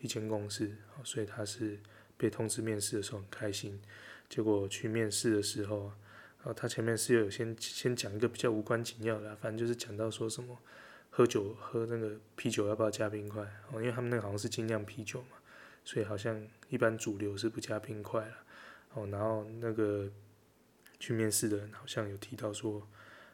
[0.00, 0.68] 一间公司，
[1.04, 1.78] 所以他是
[2.16, 3.80] 被通知面试的时候很开心。
[4.28, 5.92] 结果去面试的时候。
[6.42, 10.56] 哦，他前面是有先先讲一个比较无关紧要的，反正就是讲到说什么
[11.10, 13.42] 喝酒喝那个啤酒要不要加冰块
[13.72, 15.38] 哦，因为他们那个好像是精酿啤酒嘛，
[15.84, 18.34] 所以好像一般主流是不加冰块了。
[18.92, 20.08] 哦，然后那个
[21.00, 22.86] 去面试的人好像有提到说，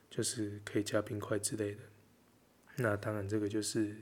[0.08, 1.80] 就是可以加冰块之类的。
[2.76, 3.94] 那当然这个就是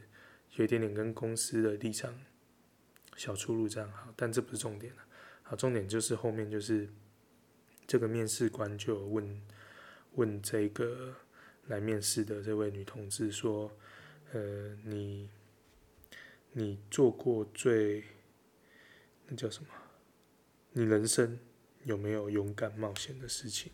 [0.57, 2.19] 有一点点跟公司的立场
[3.17, 5.03] 小出入这样好，但这不是重点了。
[5.43, 6.89] 好，重点就是后面就是。
[7.87, 9.43] 这个面试官就问
[10.13, 11.13] 问这个
[11.67, 13.69] 来面试的这位女同志说
[14.31, 15.29] ：“呃，你
[16.53, 18.05] 你做过最
[19.27, 19.71] 那叫什么？
[20.71, 21.37] 你人生
[21.83, 23.73] 有没有勇敢冒险的事情？”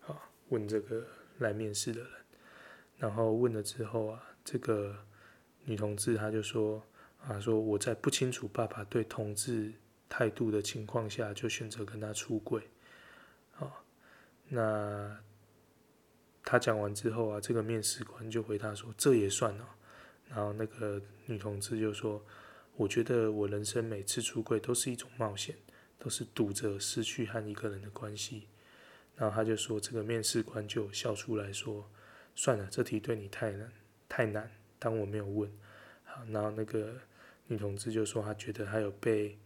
[0.00, 1.06] 好，问这个
[1.36, 2.10] 来面试的人，
[2.96, 5.04] 然后问了之后啊，这个
[5.68, 6.82] 女同志她就说
[7.28, 9.70] ：“啊，说我在不清楚爸爸对同志
[10.08, 12.62] 态度的情况下，就选择跟他出柜。”
[14.50, 15.14] 那
[16.42, 19.64] 他讲完之后啊，这个面试官就回答说：“这也算哦。”
[20.26, 22.24] 然后那个女同志就说
[22.74, 25.54] ：“我觉得我人生每次出柜都是一种冒险，
[25.98, 28.46] 都是赌着失去和一个人的关系。”
[29.16, 31.86] 然后他就说：“这个面试官就笑出来说
[32.34, 33.70] ：‘算了，这题对你太难，
[34.08, 35.50] 太难。’当我没有问。
[36.04, 36.94] 好，然后那个
[37.46, 39.38] 女同志就说：“她觉得她有被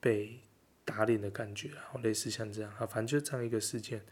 [0.00, 0.40] 被
[0.84, 2.70] 打脸的感觉，然后类似像这样。
[2.72, 4.02] 好，反正就这样一个事件。”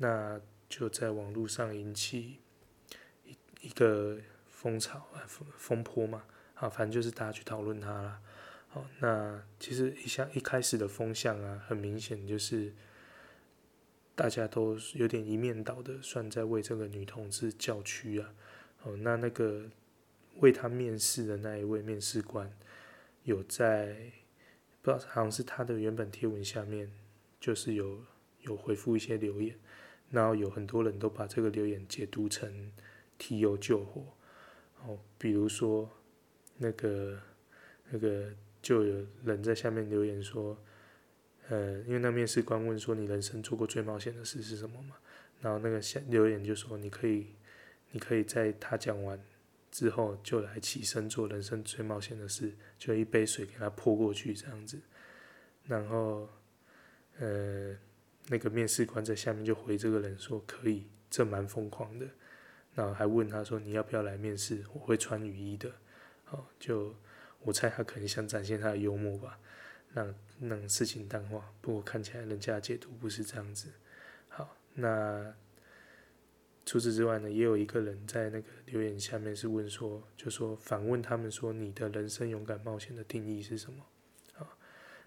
[0.00, 2.38] 那就在网络上引起
[3.24, 6.24] 一一个风潮啊，风风波嘛，
[6.54, 8.20] 啊，反正就是大家去讨论它啦。
[8.68, 12.72] 好，那其实一下一开始的风向啊，很明显就是
[14.14, 18.34] 大家都有点一面倒的，算在为这个女同志叫屈啊。
[18.82, 19.64] 哦，那那个
[20.38, 22.50] 为他面试的那一位面试官，
[23.22, 23.94] 有在
[24.82, 26.90] 不知道好像是他的原本贴文下面，
[27.38, 28.00] 就是有
[28.42, 29.56] 有回复一些留言。
[30.10, 32.72] 然后有很多人都把这个留言解读成
[33.18, 34.06] 提油救火，
[34.82, 35.86] 哦，比如说
[36.56, 37.20] 那个
[37.90, 38.32] 那个
[38.62, 40.56] 就有人在下面留言说，
[41.50, 44.96] 呃，因为那面试官问说你人生做过最冒险的事是什么嘛？
[45.42, 47.26] 然后那个下留言就说你可以，
[47.90, 49.22] 你可以在他讲完
[49.78, 54.80] 之后就来起身做人生最冒险的事，就一杯水给他泼过去这样子，
[55.66, 56.28] 然后
[57.18, 57.76] 呃。
[58.30, 62.06] 那个面试官在下面就回这个人说可以，这蛮疯狂的，
[62.74, 64.62] 然后还问他说你要不要来面试？
[64.74, 65.72] 我会穿雨衣的，
[66.30, 66.94] 哦，就
[67.40, 69.40] 我猜他可能想展现他的幽默吧，
[69.94, 71.50] 让让事情淡化。
[71.62, 73.70] 不过看起来人家的解读不是这样子。
[74.28, 75.34] 好，那。
[76.68, 83.82] 除此之外呢，也有一个人在那个留言下面是问说，就说反问他们说，你的人生勇敢冒险的定义是什么？
[84.36, 84.46] 啊，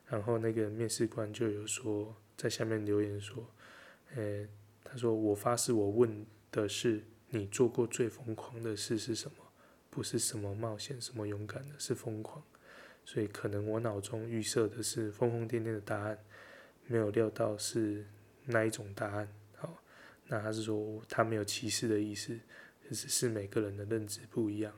[0.07, 3.47] 然后那个面试官就有说在下面留言说，
[4.16, 4.47] 呃，
[4.84, 9.38] 他说我发誓我问的是你做过最疯狂的事是什么？
[9.91, 12.43] 不是什么冒险，什么勇敢的，是疯狂。
[13.05, 16.18] 所以可能我脑中预设的是疯疯癫癫的答案，
[16.88, 18.07] 没有料到是
[18.45, 19.32] 那一种答案。
[20.32, 22.39] 那他是说他没有歧视的意思，
[22.89, 24.73] 只是每个人的认知不一样。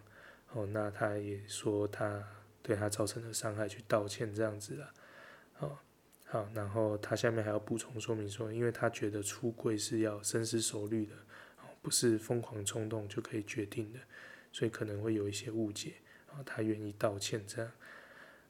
[0.51, 2.27] 哦，那他也说他
[2.63, 4.93] 对他造成的伤害去道歉这样子啦。
[5.59, 5.77] 哦，
[6.25, 11.13] 好，然后他下面还要补充说明说，因为他觉得出柜是要深思熟虑的，
[11.61, 13.99] 哦，不是疯狂冲动就可以决定的，
[14.51, 15.93] 所以可能会有一些误解。
[16.31, 17.71] 哦，他愿意道歉这样。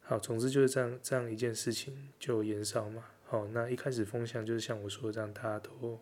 [0.03, 3.03] 好，总之就是这样这样一件事情就延烧嘛。
[3.25, 5.99] 好，那一开始风向就是像我说的这样，大家都。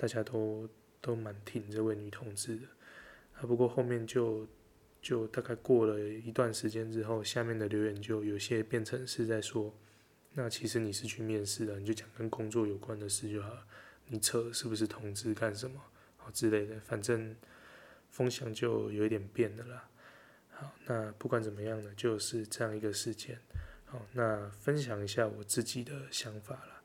[0.00, 0.66] 大家都
[1.02, 2.62] 都蛮挺这位女同志的，
[3.34, 4.48] 啊，不过后面就
[5.02, 9.74] 就大概过了一段时间之后，下面的留言就有些变成是在说，
[10.32, 13.66] 那其实你是去面试的，你就讲跟工作有关的事就好了，
[14.06, 15.78] 你扯是不是同志干什么，
[16.16, 17.36] 好之类的，反正
[18.08, 19.88] 风向就有一点变了啦。
[20.48, 23.38] 好，那不管怎么样呢，就是这样一个事件。
[23.84, 26.82] 好，那分享一下我自己的想法啦。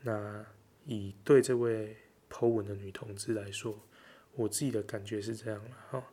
[0.00, 0.46] 那
[0.86, 1.98] 以对这位。
[2.34, 3.80] 口吻的女同志来说，
[4.32, 6.04] 我自己的感觉是这样了哈，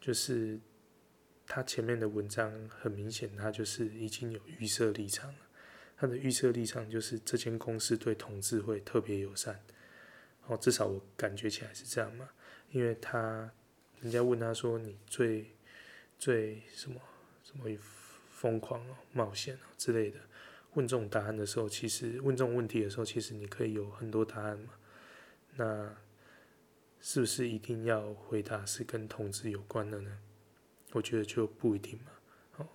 [0.00, 0.60] 就是
[1.44, 5.38] 她前面的文章很明显，她就是已经有预设立场了。
[5.96, 9.60] 她的预设立场就是这间公司对同志会特别友善，
[10.46, 12.28] 哦，至少我感觉起来是这样嘛。
[12.70, 13.50] 因为她
[14.00, 15.50] 人家问她说你最
[16.16, 17.00] 最什么
[17.42, 17.64] 什么
[18.30, 20.20] 疯狂哦、冒险哦之类的，
[20.74, 24.74] 问这种答案的时候，其实问这种问题的时候，其实你可以有很多答案嘛。
[25.56, 25.96] 那
[27.00, 30.18] 是不是一定要回答是跟同志有关的呢？
[30.92, 32.12] 我觉得就不一定嘛。
[32.56, 32.66] 哦，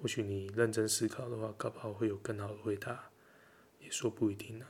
[0.00, 3.10] 或许你认真思考的话，搞不好会有更好的回答，
[3.80, 4.66] 也说不一定呢。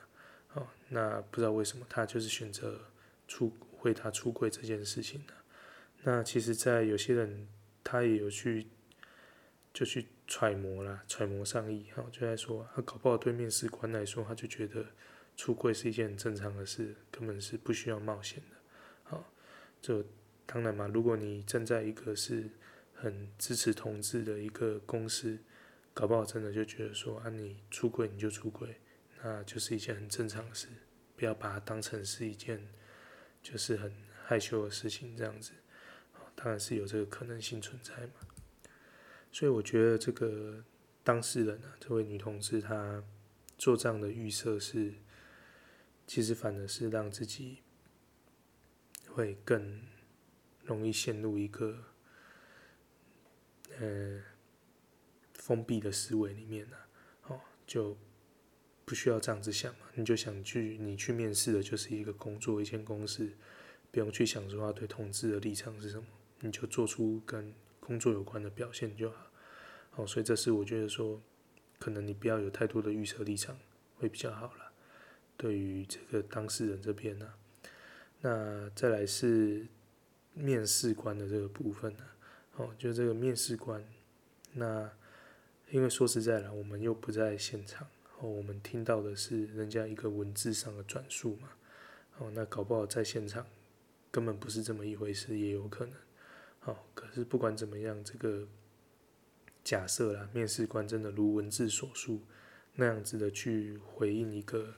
[0.55, 2.81] 哦，那不知道为什么他就是选择
[3.26, 5.33] 出回答出柜这件事情呢？
[6.03, 7.49] 那其实，在有些人
[7.85, 8.68] 他也有去
[9.72, 14.87] 就去揣摩啦，揣摩上意，哈，就在说他搞不好对面试官来说，他就觉得。
[15.39, 18.57] 出柜是一件很正常的事，根本是不需要冒险的。
[19.05, 19.32] 好，
[19.80, 20.05] 这
[20.45, 22.51] 当然嘛，如果你站在一个是
[22.93, 25.39] 很支持同志的一个公司，
[25.95, 28.80] 搞不好真的就觉得说啊，你出柜你就出柜，
[29.22, 30.66] 那就是一件很正常的事，
[31.16, 32.61] 不要把它当成是一件
[33.41, 35.53] 就是很害羞的事情这样子。
[36.34, 38.14] 当然是有这个可能性存在嘛。
[39.30, 40.64] 所以我觉得这个
[41.05, 43.05] 当事人啊，这位女同志她
[43.57, 44.95] 做这样的预设是。
[46.09, 47.59] 其实反而是让自己
[49.11, 49.82] 会更
[50.64, 51.84] 容易陷入一个
[53.78, 54.22] 呃
[55.34, 56.76] 封闭的思维里面呢，
[57.26, 57.94] 哦，就
[58.86, 63.30] 不需要这样子想嘛，你就想去你去面试的就是一个工作，一间公司，
[63.90, 66.06] 不用去想说他对同志的立场是什么，
[66.40, 69.30] 你就做出跟工作有关的表现就好。
[69.96, 71.20] 哦，所以这是我觉得说，
[71.78, 73.59] 可能你不要有太多的预设立场
[73.96, 74.67] 会比较好了。
[75.39, 77.32] 对于这个当事人这边呢、
[78.22, 79.68] 那再来是
[80.34, 82.05] 面试官的这个部分呢、
[82.57, 83.82] 哦，就这个面试官，
[84.53, 84.91] 那
[85.70, 87.86] 因为说实在的，我们又不在现场，
[88.18, 91.51] 哦，我们听到的是人家一个文字上的转述嘛，
[92.18, 93.47] 哦，那搞不好在现场
[94.11, 95.95] 根本不是这么一回事，也有可能，
[96.64, 98.49] 哦，可是不管怎么样，这个
[99.62, 102.22] 假设啦，面试官真的如文字所述
[102.74, 104.74] 那样子的去回应一个。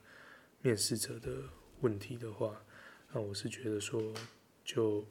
[0.63, 1.31] 面试者的
[1.81, 2.63] 问题的话，
[3.13, 4.13] 那我是觉得说，
[4.65, 5.07] 就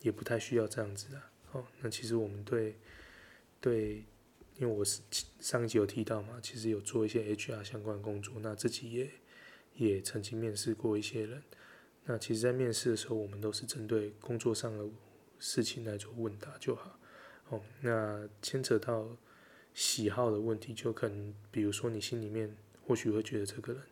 [0.00, 1.32] 也不太需要这样子啊。
[1.52, 2.76] 哦，那其实我们对
[3.60, 4.04] 对，
[4.56, 5.00] 因为我是
[5.40, 9.10] 上一集有提到嘛，其实有做一些 HR 相关工作，那自己也
[9.74, 11.42] 也曾经面试过一些人。
[12.04, 14.84] 那其实，在面试的时候，我们都是针对工作上的
[15.38, 16.98] 事情来做问答就好。
[17.48, 19.16] 哦，那牵扯到
[19.72, 22.54] 喜好的问题，就可能比如说你心里面
[22.86, 23.82] 或许会觉得这个人。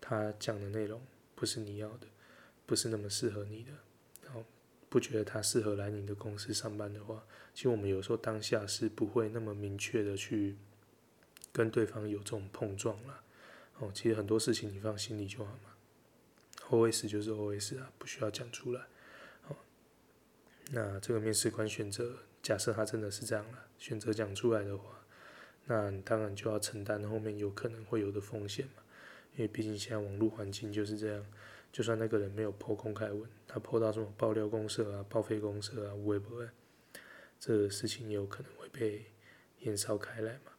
[0.00, 1.00] 他讲的内容
[1.34, 2.06] 不是你要的，
[2.66, 3.72] 不是那么适合你的，
[4.24, 4.44] 然后
[4.88, 7.24] 不觉得他适合来你的公司上班的话，
[7.54, 10.56] 其实我们有时候当下是不会那么明确的去
[11.52, 13.22] 跟对方有这种碰撞了，
[13.78, 15.70] 哦，其实很多事情你放心里就好嘛。
[16.70, 18.82] OS 就是 OS 啊，不需要讲出来。
[19.48, 19.56] 哦，
[20.70, 25.04] 那这个面试官选择，假设他真的是这样了，选择讲出来的话，
[25.66, 28.79] 那你当然就要承担后面有可能会有的风险嘛。
[29.34, 31.26] 因为毕竟现在网络环境就是这样，
[31.72, 36.48] 就算那个人没有 po 公开文，他 po 到什么爆料公社啊、报废公社啊、微博，
[37.38, 39.06] 这个事情有可能会被
[39.60, 40.52] 延烧开来嘛。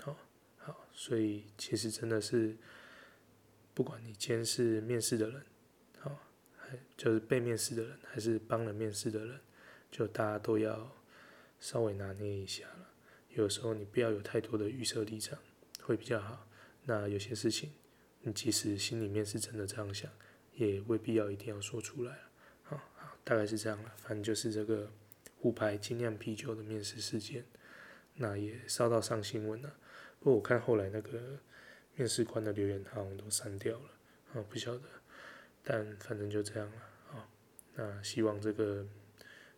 [0.00, 0.16] 好，
[0.58, 2.56] 好，所以其实真的是，
[3.74, 5.42] 不管你今天是面试的人。
[5.98, 6.18] 好，
[6.56, 9.40] 还就是被面试的人，还是帮人面试的人，
[9.90, 10.94] 就大家都要
[11.58, 12.90] 稍微拿捏一下了。
[13.30, 15.38] 有时候你不要有太多的预设立场，
[15.82, 16.46] 会比较好。
[16.84, 17.70] 那有些事情，
[18.22, 20.10] 你即使心里面是真的这样想，
[20.54, 22.22] 也未必要一定要说出来了。
[22.62, 23.92] 好，好，大概是这样了。
[23.96, 24.90] 反正就是这个
[25.40, 27.44] 虎牌精酿啤酒的面试事件，
[28.16, 29.74] 那也烧到上新闻了。
[30.18, 31.38] 不过我看后来那个
[31.94, 33.90] 面试官的留言，好像都删掉了。
[34.34, 34.82] 啊，不晓得。
[35.64, 36.76] 但反正就这样了
[37.12, 37.28] 啊。
[37.74, 38.86] 那希望这个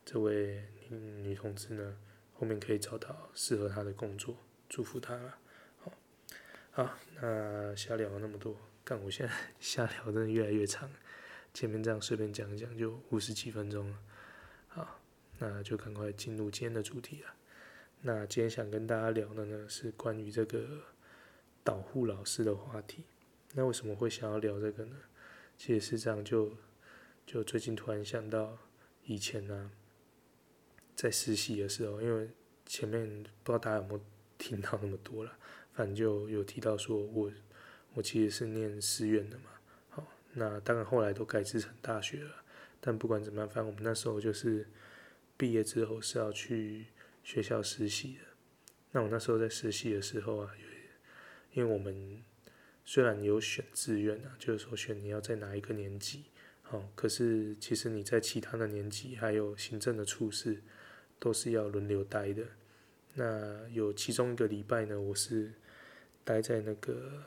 [0.04, 1.96] 这位女女同志呢，
[2.34, 4.36] 后面可以找到适合她的工作，
[4.68, 5.38] 祝福她了。
[6.74, 10.90] 好，那瞎聊了那么多，干我现在 瞎聊真的越来越长，
[11.52, 13.98] 前面这样随便讲一讲就五十几分钟了。
[14.68, 14.98] 好，
[15.38, 17.34] 那就赶快进入今天的主题了。
[18.00, 20.66] 那今天想跟大家聊的呢，是关于这个
[21.62, 23.04] 导护老师的话题。
[23.52, 24.96] 那为什么会想要聊这个呢？
[25.58, 26.56] 其实是这样，就
[27.26, 28.56] 就最近突然想到
[29.04, 29.70] 以前呢、啊，
[30.96, 32.30] 在实习的时候，因为
[32.64, 33.06] 前面
[33.42, 34.00] 不知道大家有没有
[34.38, 35.36] 听到那么多了，
[35.74, 37.30] 反正就有提到说我
[37.94, 39.44] 我其实是念师院的嘛，
[39.90, 42.44] 好，那当然后来都改制成大学了，
[42.80, 44.66] 但不管怎么样，反正我们那时候就是
[45.36, 46.86] 毕业之后是要去
[47.22, 48.20] 学校实习的。
[48.92, 50.50] 那我那时候在实习的时候啊，
[51.52, 52.22] 因为我们。
[52.84, 56.24] 虽然有选志愿啊，就是说选你要在哪一个年级，
[56.62, 60.60] 好，可是其实你在其他的年级还有行政的处室
[61.20, 62.42] 都是要轮流待的。
[63.14, 65.52] 那有其中一个礼拜呢，我是
[66.24, 67.22] 待在那个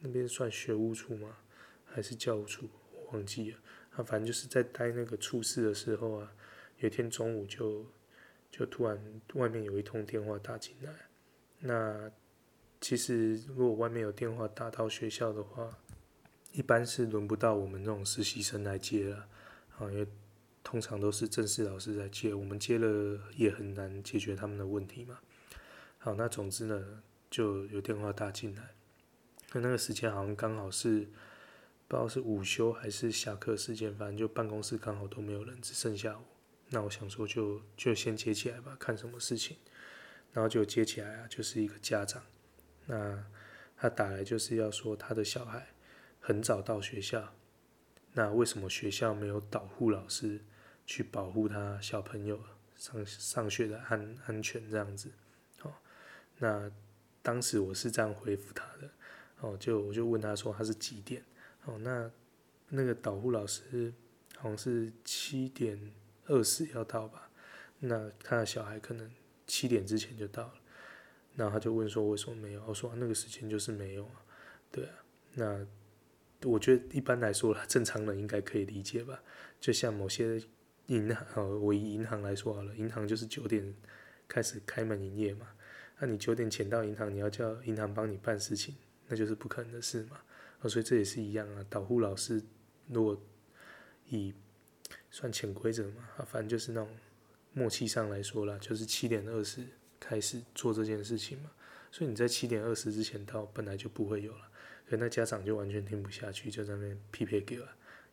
[0.00, 1.36] 那边算学务处吗？
[1.84, 2.68] 还是教务处？
[2.92, 3.58] 我忘记了。
[3.96, 6.32] 啊，反正就是在待那个处室的时候啊，
[6.78, 7.86] 有一天中午就
[8.50, 8.98] 就突然
[9.34, 10.92] 外面有一通电话打进来，
[11.60, 12.10] 那。
[12.80, 15.78] 其实，如果外面有电话打到学校的话，
[16.52, 19.26] 一般是轮不到我们这种实习生来接了，
[19.78, 20.06] 啊，因为
[20.62, 25.18] 通常都是正式老师在接，我们接了也很难解决他们的问题嘛。
[25.96, 27.02] 好，那总之呢，
[27.34, 28.62] 就有电话打进来，
[29.54, 31.00] 那那个时间好像刚好是
[31.88, 36.24] 不知道是午休还是下课时间，反正就办公室刚好都没有人，只剩下我。
[36.68, 39.56] 那我想说就就先接起来吧，看什么事情，
[40.32, 42.22] 然后就接起来啊，就是一个家长。
[42.86, 43.26] 那
[43.76, 45.66] 他打来就是要说他的小孩
[46.20, 47.34] 很早到学校，
[48.12, 50.40] 那为什么学校没有导护老师
[50.86, 52.40] 去保护他小朋友
[52.76, 55.10] 上上学的安安全这样子？
[55.62, 55.72] 哦，
[56.38, 56.70] 那
[57.24, 58.90] 当时我是这样回复他的，
[59.40, 61.24] 哦，就我就问他说他是几点？
[61.64, 62.10] 哦，那
[62.68, 63.92] 那个导护老师
[64.36, 65.90] 好像是七点
[66.26, 67.30] 二十要到吧？
[67.78, 69.10] 那他的小孩可能
[69.46, 70.54] 七点之前就到了。
[71.34, 74.22] 然后他就问说：“为什么没有？”我说：“那个时间就是没有啊。”
[74.70, 74.92] 对啊，
[75.32, 75.66] 那
[76.42, 79.20] 我觉得一般来说正常人应该可以理解吧？
[79.58, 80.40] 就像某些
[80.86, 83.74] 银行，哦我以银行来说好了，银行就是九点
[84.28, 85.48] 开始开门营业嘛。
[85.98, 88.74] 那你九点前到银行，你要叫银行帮你办事情，
[89.08, 90.20] 那就是不可能的事嘛。
[90.68, 91.64] 所以这也是一样啊。
[91.68, 92.42] 导护老师
[92.88, 93.20] 如果
[94.08, 94.34] 以
[95.10, 96.88] 算潜规则嘛，啊反正就是那种
[97.52, 99.64] 默契上来说啦，就是七点二十。
[100.00, 101.50] 开始做这件事情嘛，
[101.90, 104.50] 所以你在七点二十之前到本来就不会有了，
[104.86, 107.66] 可那家长就完全听不下去，就在那边批评给我，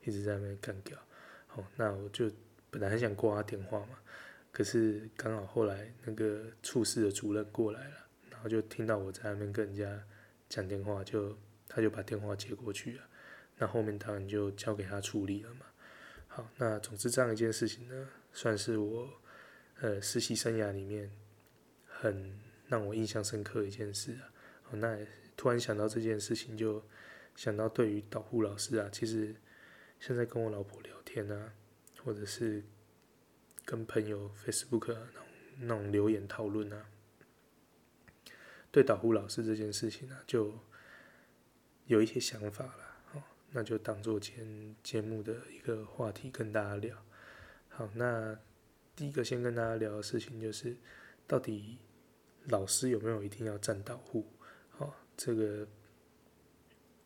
[0.06, 0.98] 一直在那边干掉。
[1.48, 2.32] 好，那我就
[2.70, 4.00] 本来很想挂他电话嘛，
[4.52, 7.96] 可是刚好后来那个处室的主任过来了，
[8.30, 10.04] 然后就听到我在那边跟人家
[10.50, 11.38] 讲电话，就
[11.68, 13.04] 他就把电话接过去了，
[13.58, 15.66] 那后面当然就交给他处理了嘛。
[16.28, 19.10] 好，那总之这样一件事情呢，算是我
[19.80, 21.12] 呃实习生涯里面。
[22.04, 22.36] 很
[22.68, 24.26] 让我印象深刻一件事啊，
[24.72, 24.98] 那
[25.38, 26.84] 突然想到这件事情，就
[27.36, 29.36] 想到对于导护老师啊，其实
[30.00, 31.54] 现在跟我老婆聊天啊，
[32.04, 32.64] 或者是
[33.72, 34.98] 跟朋友 Facebook，
[35.62, 36.88] 那种留言讨论啊，
[38.70, 40.60] 对导护老师这件事情啊，就
[41.86, 46.98] 有一些想法了，哦，那就当做今天节目的一个话题跟大家聊。
[47.70, 48.38] 好，那
[48.94, 50.76] 第一个先跟大家聊的事情就是
[51.26, 51.78] 到底。
[52.48, 54.26] 老师有没有一定要站导护？
[54.80, 55.68] 哦，这个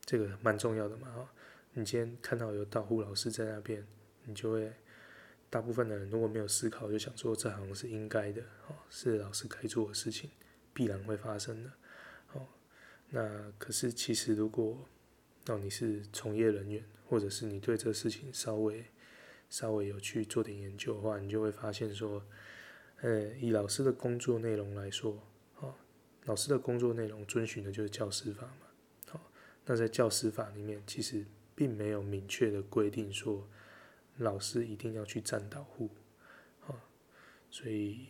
[0.05, 1.30] 这个蛮重要的嘛，哈。
[1.74, 3.86] 你今天看到有导护老师在那边，
[4.24, 4.74] 你就会
[5.56, 10.30] 大部分的人如果没有思考，就想说这好像是应该的，哦，是老师该做的事情，
[10.74, 11.72] 必然会发生的，
[12.34, 12.45] 哦。
[13.10, 14.86] 那可是其实如果，
[15.47, 18.84] 哦，你是从业人员，或者是你对这个事情稍微
[19.49, 22.22] 稍微有去做点研究的话，你就会发现说，
[22.99, 25.26] 呃，以老师的工作内容来说，
[25.62, 25.74] 哦，
[26.26, 28.68] 老师的工作内容遵循的就是教师法嘛，
[29.08, 29.32] 好，
[29.66, 31.26] 那在教师法里面其实。
[31.58, 33.47] 并没有明确的规定说
[34.18, 35.89] 老师一定要去站导护，
[36.68, 36.76] 啊，
[37.49, 38.07] 所以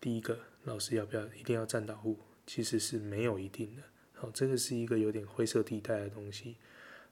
[0.00, 3.82] 第一个老师要不要一定要站导护，其实是没有一定的，
[4.14, 6.56] 好，这个是一个有点灰色地带的东西，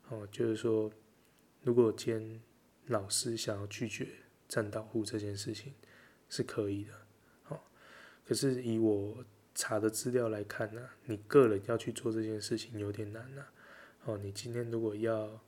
[0.08, 0.90] 哦，就是说
[1.62, 2.42] 如果今天
[2.86, 4.08] 老师想要拒绝
[4.48, 5.74] 站导护这件事情
[6.28, 6.92] 是可以的，
[7.42, 7.68] 好，
[8.26, 13.46] 可是以我查的资料来看呢，你个人要去做这件事情有点难呐。
[14.04, 15.40] 哦，你今天如果要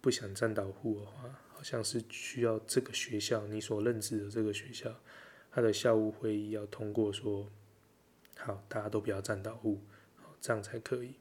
[0.00, 4.94] 不想站导护的话，像是需要这个学校你所认知的这个学校，
[5.50, 7.50] 他的校务会议要通过说，
[8.36, 9.80] 好，大家都不要站导护，
[10.16, 11.14] 好，这样才可以。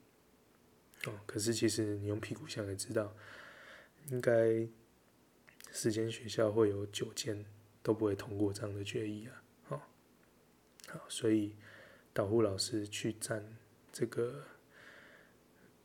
[1.06, 3.16] 哦，可是其实你用屁股想也知道，
[4.10, 4.68] 应该
[5.72, 7.46] 十间学校会有九间
[7.82, 9.44] 都不会通过这样的决议啊。
[9.64, 9.90] 好，
[10.88, 11.56] 好，所以
[12.14, 13.58] 导护老师去站
[13.92, 14.44] 这个。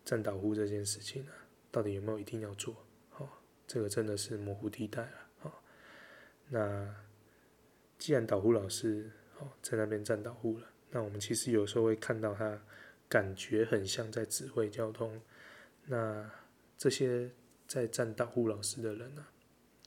[0.05, 1.43] 站导护这件事情呢、啊，
[1.73, 2.86] 到底有没有一定要做？
[3.67, 5.13] 这个真的是模糊地带了。
[5.43, 5.53] 哦，
[6.49, 6.95] 那
[7.99, 12.61] 既然导护老师哦在那边站导护了，那我们其实有时候会看到他
[13.09, 15.21] 感觉很像在指挥交通。
[15.87, 16.31] 那
[16.79, 17.31] 这些
[17.67, 19.27] 在站导护老师的人呢、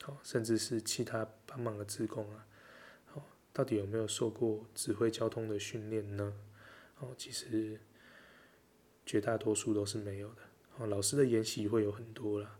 [0.02, 2.46] 啊，哦，甚至是其他帮忙的职工啊，
[3.14, 3.22] 哦，
[3.52, 6.34] 到底有没有受过指挥交通的训练呢？
[6.98, 7.80] 哦，其实。
[9.06, 10.42] 绝大多数都是没有的。
[10.76, 12.59] 哦，老师的研习会有很多啦，哦，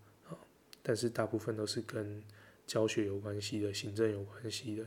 [0.82, 2.22] 但是大部分都是跟
[2.66, 4.86] 教学有关系的、行政有关系的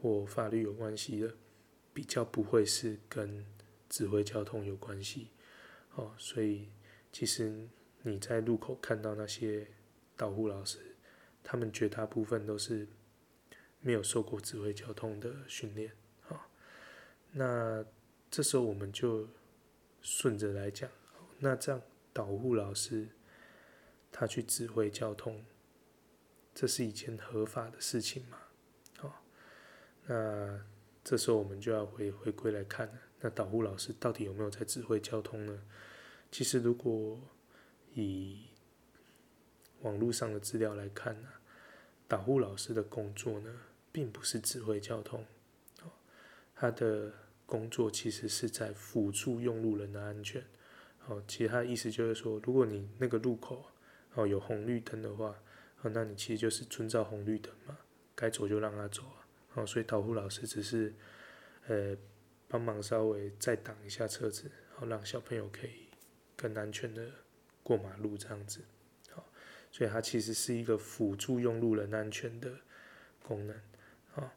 [0.00, 1.34] 或法律有关系的，
[1.92, 3.44] 比较不会是跟
[3.88, 5.28] 指挥交通有关系。
[5.94, 6.68] 哦，所以
[7.12, 7.68] 其实
[8.02, 9.66] 你在路口看到那些
[10.16, 10.78] 导护老师，
[11.42, 12.86] 他们绝大部分都是
[13.80, 15.92] 没有受过指挥交通的训练。
[16.28, 16.38] 哦，
[17.32, 17.84] 那
[18.30, 19.28] 这时候我们就。
[20.06, 20.90] 顺着来讲，
[21.38, 21.80] 那这样
[22.12, 23.08] 导护老师
[24.16, 25.44] 他去指挥交通，
[26.54, 28.38] 这是一件合法的事情吗？
[28.98, 29.24] 好，
[30.06, 30.64] 那
[31.02, 35.60] 这时候我们就要回回归来看了，那导护老师到底有没有在指挥交通呢？
[36.30, 37.20] 其实如果
[37.94, 38.44] 以
[39.80, 41.28] 网络上的资料来看呢，
[42.06, 43.52] 导护老师的工作呢，
[43.90, 45.26] 并不是指挥交通，
[46.54, 47.12] 他的。
[47.46, 50.42] 工作其实是在辅助用路人的安全，
[51.06, 53.66] 哦，其实他的意思就是说，如果你那个路口
[54.14, 55.34] 哦有红绿灯的话，
[55.82, 57.78] 哦，那你其实就是遵照红绿灯嘛，
[58.14, 60.92] 该走就让他走啊，哦，所以导护老师只是，
[61.66, 61.96] 呃，
[62.48, 65.88] 帮忙稍微再挡一下车子，好让小朋友可以
[66.36, 67.10] 更安全的
[67.62, 68.60] 过马路这样子，
[69.10, 69.26] 好，
[69.70, 72.52] 所以它其实是一个辅助用路人安全的
[73.22, 73.56] 功能，
[74.12, 74.32] 好，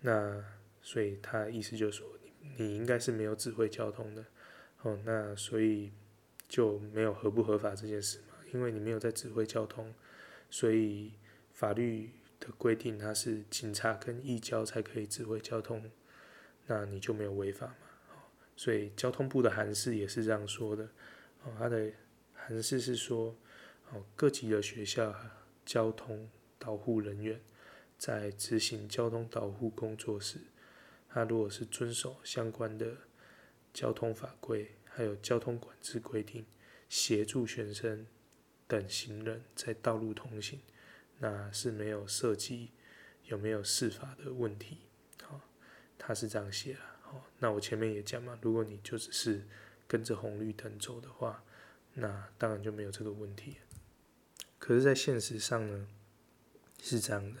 [0.00, 0.44] 那
[0.80, 2.06] 所以他意思就是说。
[2.56, 4.26] 你应该是没有指挥交通的，
[4.82, 5.92] 哦，那所以
[6.48, 8.31] 就没有合不合法这件事嘛？
[8.52, 9.92] 因为你没有在指挥交通，
[10.50, 11.12] 所以
[11.52, 15.90] 法律的规定它是警察跟义交才可以指挥交通，
[16.66, 17.76] 那你就没有违法嘛？
[18.56, 20.84] 所以交通部的函释也是这样说的，
[21.44, 21.90] 哦，他的
[22.34, 23.34] 函释是说，
[23.90, 25.14] 哦，各级的学校
[25.64, 26.28] 交通
[26.58, 27.40] 导护人员
[27.96, 30.38] 在执行交通导护工作时。
[31.08, 32.96] 他如果是遵守相关的
[33.74, 36.46] 交通法规，还有交通管制规定，
[36.88, 38.06] 协助学生
[38.66, 40.60] 等行人在道路通行，
[41.18, 42.70] 那是没有涉及
[43.24, 44.78] 有没有事法的问题。
[45.22, 45.40] 好，
[45.98, 46.96] 他是这样写啊。
[47.02, 49.46] 好，那我前面也讲嘛，如果你就只是
[49.86, 51.44] 跟着红绿灯走的话，
[51.94, 53.56] 那当然就没有这个问题。
[54.58, 55.88] 可是，在现实上呢，
[56.80, 57.40] 是这样的，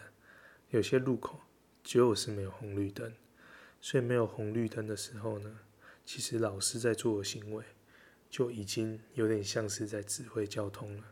[0.70, 1.40] 有些路口
[1.82, 3.14] 就是没有红绿灯。
[3.84, 5.58] 所以没有红绿灯的时候呢，
[6.04, 7.64] 其实老师在做的行为
[8.32, 11.04] 就已经有点像是在指挥交通了。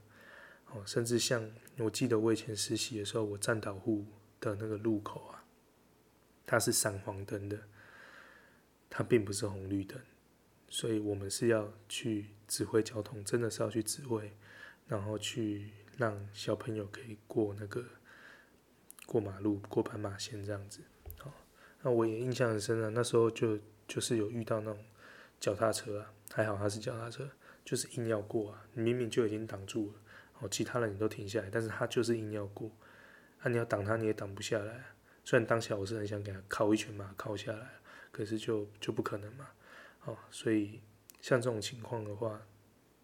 [0.71, 4.07] 哦，甚至像我记得我以前实习的时候，我站导户
[4.41, 5.45] 的那个路口啊，
[6.47, 7.61] 它是闪黄灯的，
[8.89, 10.01] 它并不是红绿灯，
[10.71, 14.33] 所以我们是要去指挥交通，真的是要去指挥，
[14.87, 15.69] 然后去
[15.99, 17.85] 让小朋友可以过那个
[19.05, 20.81] 过马路、过斑马线这样子。
[21.23, 21.31] 哦
[21.83, 24.85] 那我也印象很深啊，那时候就就是有遇到那种
[25.39, 27.29] 脚踏车啊，还好他是脚踏车，
[27.65, 29.95] 就是硬要过啊，你明明就已经挡住了，
[30.39, 32.71] 哦，其他人你都停下来，但是他就是硬要过，
[33.41, 34.85] 啊，你要挡他你也挡不下来。
[35.25, 37.69] 虽然当下我是很想给他靠一拳嘛，靠下来，
[38.11, 39.49] 可是就就不可能嘛，
[40.05, 40.81] 哦，所以
[41.21, 42.41] 像这种情况的话，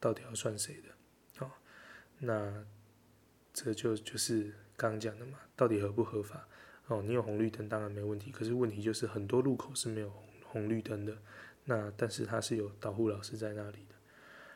[0.00, 1.44] 到底要算谁的？
[1.44, 1.50] 哦，
[2.18, 2.64] 那
[3.52, 6.48] 这就就是刚刚讲的嘛，到底合不合法？
[6.86, 11.16] 哦，你有红绿灯当然没问题，可是问题就是很多路口是没有红红绿灯的，
[11.66, 13.94] 那但是他是有导护老师在那里的。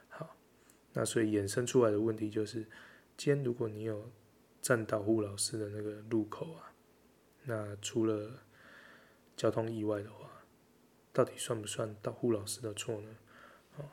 [0.09, 0.35] 好，
[0.95, 2.63] 那所以衍生出来的问题就是，
[3.17, 4.11] 今天如果你有
[4.63, 6.73] 站导护老师的那个路口啊。
[7.45, 8.31] 那除了
[9.35, 10.31] 交通意外的话，
[11.11, 13.17] 到底算不算导护老师的错呢？
[13.79, 13.85] 哦，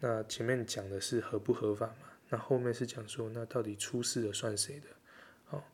[0.00, 2.10] 那前面讲的是合不合法嘛？
[2.28, 4.88] 那后面是讲说，那到底出事的算谁的？
[5.48, 5.64] 哦，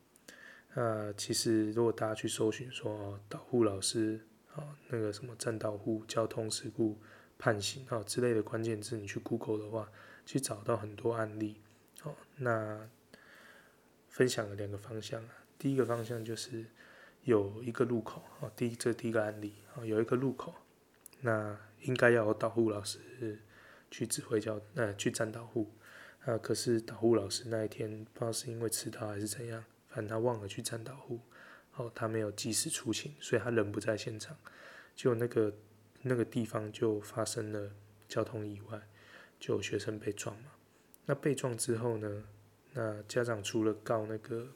[0.74, 4.24] 那其实如果大家去搜寻说哦，导护老师
[4.54, 6.98] 哦，那个什么占道户、交通事故
[7.38, 9.90] 判刑啊之类的关键字，你去 Google 的话，
[10.24, 11.60] 去找到很多案例。
[12.02, 12.88] 哦，那
[14.08, 16.66] 分享了两个方向啊，第一个方向就是。
[17.24, 20.54] 有一个路口啊，第一这第一个案例啊，有一个路口，
[21.20, 22.98] 那应该要有导护老师
[23.90, 25.70] 去指挥交呃去站导护
[26.24, 31.20] 啊，可是导护老师那一天不知道是因为迟到还是怎样，反正他忘了去站导护，
[31.76, 34.36] 哦，他没有及时出勤，所以他人不在现场，
[34.94, 35.52] 就那个
[36.02, 37.70] 那个地方就发生了
[38.08, 38.80] 交通意外，
[39.38, 40.50] 就有学生被撞嘛，
[41.06, 42.24] 那被撞之后呢，
[42.72, 44.48] 那家长除了告那个。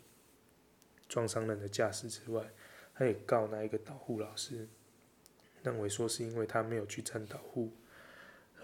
[1.07, 2.51] 撞伤人的驾驶之外，
[2.95, 4.67] 他也告那一个导护老师，
[5.63, 7.71] 认为说是因为他没有去站导护，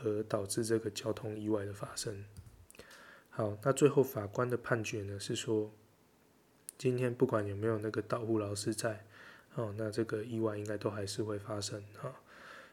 [0.02, 2.24] 而导致这个交通意外的发生。
[3.28, 5.70] 好，那最后法官的判决呢是说，
[6.80, 9.04] 今天不管有没有那个导护老师在，
[9.54, 12.08] 哦，那这个意外应该都还是会发生啊，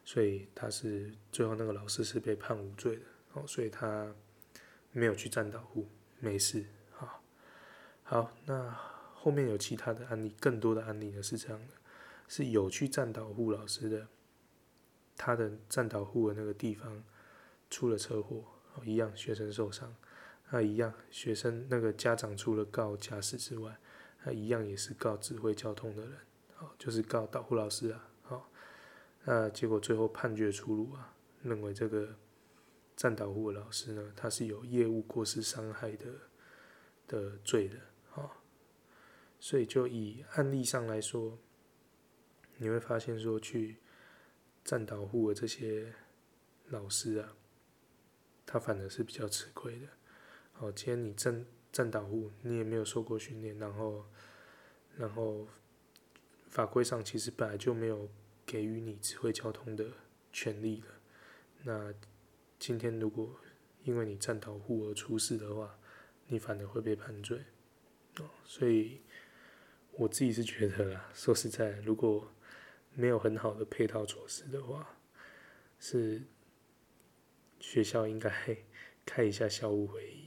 [0.06, 3.02] 所以他是最后那个老师是被判无罪的，
[3.34, 4.10] 哦，所以他
[4.94, 5.86] 没有去站导护，
[6.22, 7.22] 没事，好，
[8.04, 8.74] 好，那。
[9.20, 11.74] 后面有其他的案例，更多的案例呢是这样的，
[12.30, 14.08] 是有去站导护老师的，
[15.18, 17.04] 他的站导护的那个地方
[17.70, 18.46] 出了车祸，
[18.86, 19.94] 一样学生受伤，
[20.50, 23.78] 那一样学生那个家长除了告驾驶之外，
[24.24, 26.18] 他一样也是告指挥交通的人，
[26.60, 28.52] 哦，就是告导护老师啊，好，
[29.26, 31.14] 那结果最后判决出炉啊，
[31.44, 32.16] 认为这个
[32.96, 36.06] 站导护的老师呢，他是有业务过失伤害的
[37.08, 37.78] 的罪的。
[39.40, 41.38] 所以，就以案例上来说，
[42.58, 43.78] 你会发现说，去
[44.64, 45.94] 站导护的这些
[46.70, 47.36] 老师啊，
[48.48, 49.88] 他反而是比较吃亏的。
[50.58, 51.46] 哦，今天你站
[51.78, 54.04] 站导护，你也没有受过训练，然后，
[54.98, 55.48] 然后
[56.48, 58.10] 法规上其实本来就没有
[58.48, 59.86] 给予你指挥交通的
[60.32, 60.88] 权利的。
[61.62, 61.94] 那
[62.58, 63.40] 今天如果
[63.84, 65.78] 因为你站导护而出事的话，
[66.26, 67.44] 你反而会被判罪。
[68.20, 69.02] 哦，所以。
[70.00, 72.32] 我自己是觉得啦，说实在，如果
[72.94, 74.96] 没有很好的配套措施的话，
[75.80, 76.22] 是
[77.60, 78.32] 学校应该
[79.04, 80.27] 开一下校务会议，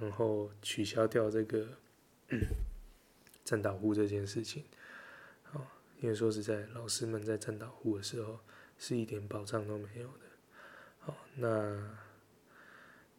[0.00, 1.68] 然后取消掉这个
[3.44, 4.64] 站导护这件事情。
[5.42, 5.66] 好，
[6.00, 8.40] 因为说实在，老师们在站导护的时候
[8.78, 10.24] 是一点保障都没有的。
[10.98, 11.96] 好，那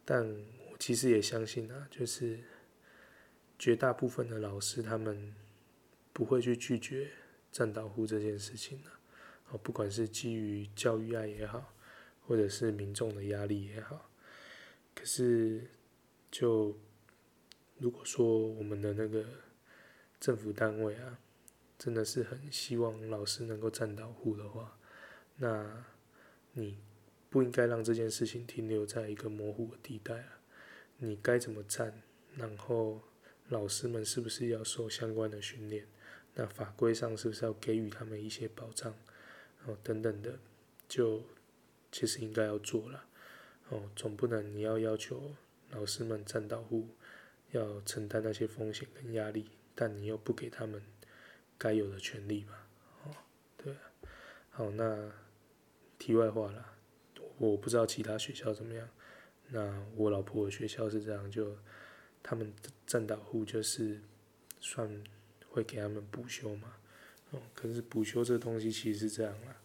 [0.04, 0.26] 但
[0.70, 2.40] 我其实也相信啊，就是
[3.58, 5.34] 绝大部分的老师他们。
[6.16, 7.10] 不会去拒绝
[7.50, 8.90] 站导护这件事情的，
[9.48, 11.74] 哦，不管是基于教育爱也好，
[12.24, 14.08] 或者是民众的压力也好，
[14.94, 15.68] 可是
[16.34, 16.76] 就
[17.78, 19.24] 如果说我们的那个
[20.18, 21.20] 政府单位啊，
[21.78, 24.76] 真的是很希望老师能够站到户的话，
[25.36, 25.84] 那
[26.54, 26.76] 你
[27.30, 30.40] 不应该让这件事情停留在一个模糊的地带啊，
[30.98, 32.02] 你该怎么站，
[32.34, 33.00] 然后
[33.48, 35.86] 老师们是不是要受相关的训练？
[36.34, 38.92] 那法规上是不是要给予他们一些保障，
[39.66, 40.36] 哦，等等的，
[40.88, 41.22] 就
[41.92, 43.04] 其实应该要做了，
[43.68, 45.32] 哦，总不能你要要求
[45.74, 46.88] 老师们占导护，
[47.50, 50.82] 要承担那些风险跟压力，但你又不给他们
[51.58, 52.66] 该有的权利吧，
[53.04, 53.10] 哦，
[53.56, 53.80] 对啊，
[54.50, 55.12] 好，那
[55.98, 56.74] 题外话啦，
[57.38, 58.88] 我不知道其他学校怎么样，
[59.48, 61.56] 那我老婆的学校是这样，就
[62.22, 62.52] 他们
[62.86, 64.00] 占导护就是
[64.60, 65.04] 算。
[65.54, 66.74] 会给他们补休嘛？
[67.30, 69.56] 哦，可是补休这东西其实是这样啦，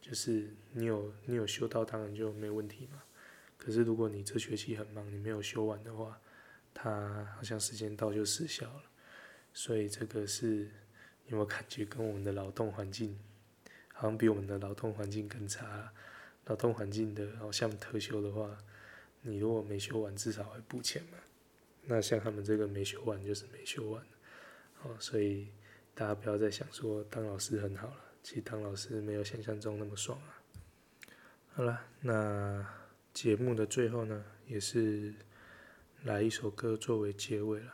[0.00, 3.02] 就是你有你有修到，当然就没问题嘛。
[3.64, 6.20] 可是如果你这学期很忙，你没有修完的话，
[6.74, 8.82] 它好像时间到就失效了。
[9.54, 10.70] 所以这个是
[11.26, 13.18] 有没有感觉跟我们的劳动环境
[13.94, 15.90] 好像比我们的劳动环境更差？
[16.46, 18.54] 劳动环境的，好像特休的话，
[19.22, 21.16] 你如果没修完，至少会补钱嘛。
[21.84, 24.04] 那像他们这个没修完就是没修完，
[24.82, 25.48] 哦，所以
[25.94, 30.42] 大家不要再想说当老师很好了，其实当老师没有想象中那么爽啊。
[31.54, 32.66] 好了，那
[33.14, 35.14] 节目的最后呢，也是
[36.02, 37.72] 来一首歌作为结尾了。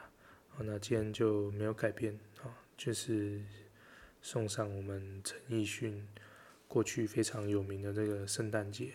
[0.50, 3.40] 好，那今天就没有改变，哦，就是
[4.22, 6.06] 送上我们陈奕迅
[6.68, 8.92] 过去非常有名的这个圣诞节。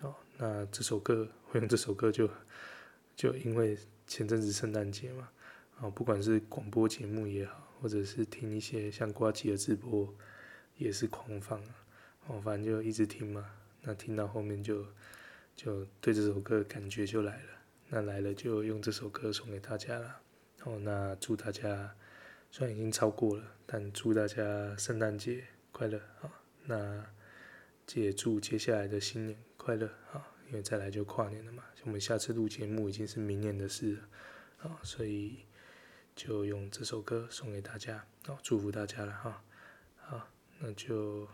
[0.00, 2.28] 好，那这首歌，会用这首歌就
[3.16, 3.78] 就因为。
[4.06, 5.30] 前阵子圣诞节嘛，
[5.80, 10.14] 哦，不管是广播节目也好，或者是听一些像瓜吉的直播，
[10.76, 11.74] 也是狂放啊，
[12.26, 13.50] 哦，反正就一直听嘛。
[13.80, 14.84] 那听到后面就
[15.54, 17.48] 就对这首歌感觉就来了，
[17.88, 20.20] 那来了就用这首歌送给大家了。
[20.64, 21.94] 哦，那祝大家
[22.50, 26.32] 虽然已经超过了，但祝大家圣诞节快乐啊！
[26.64, 27.04] 那
[27.94, 30.26] 也祝接下来的新年快乐啊！
[30.48, 34.08] 因为再来就跨年了嘛，我们下次录节目已经是明年的事了，
[34.68, 35.44] 啊，所以
[36.14, 37.96] 就用这首歌送给大家，
[38.26, 39.44] 啊，祝福大家了哈，
[39.96, 40.28] 好，
[40.58, 41.28] 那就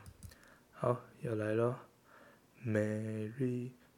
[0.73, 1.77] 好要来喽
[2.65, 3.73] ，Merry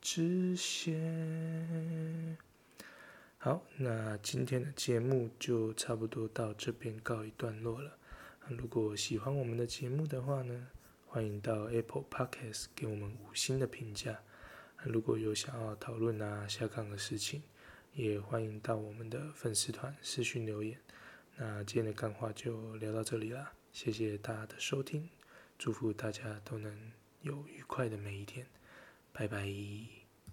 [0.00, 0.98] 纸屑。
[3.36, 7.98] 好，那今天的节目就差不多到这边告一段落了。
[8.48, 10.68] 如果喜欢我们的节目的话呢，
[11.06, 14.20] 欢迎到 Apple Podcast 给我们五星的评价。
[14.84, 17.42] 如果有想要讨论啊下岗的事情，
[17.92, 20.78] 也欢迎到我们的粉丝团私讯留言。
[21.36, 25.10] 那今天的干话就聊到这里啦，谢谢大家的收听，
[25.58, 28.46] 祝福大家都能有愉快的每一天，
[29.12, 29.99] 拜拜。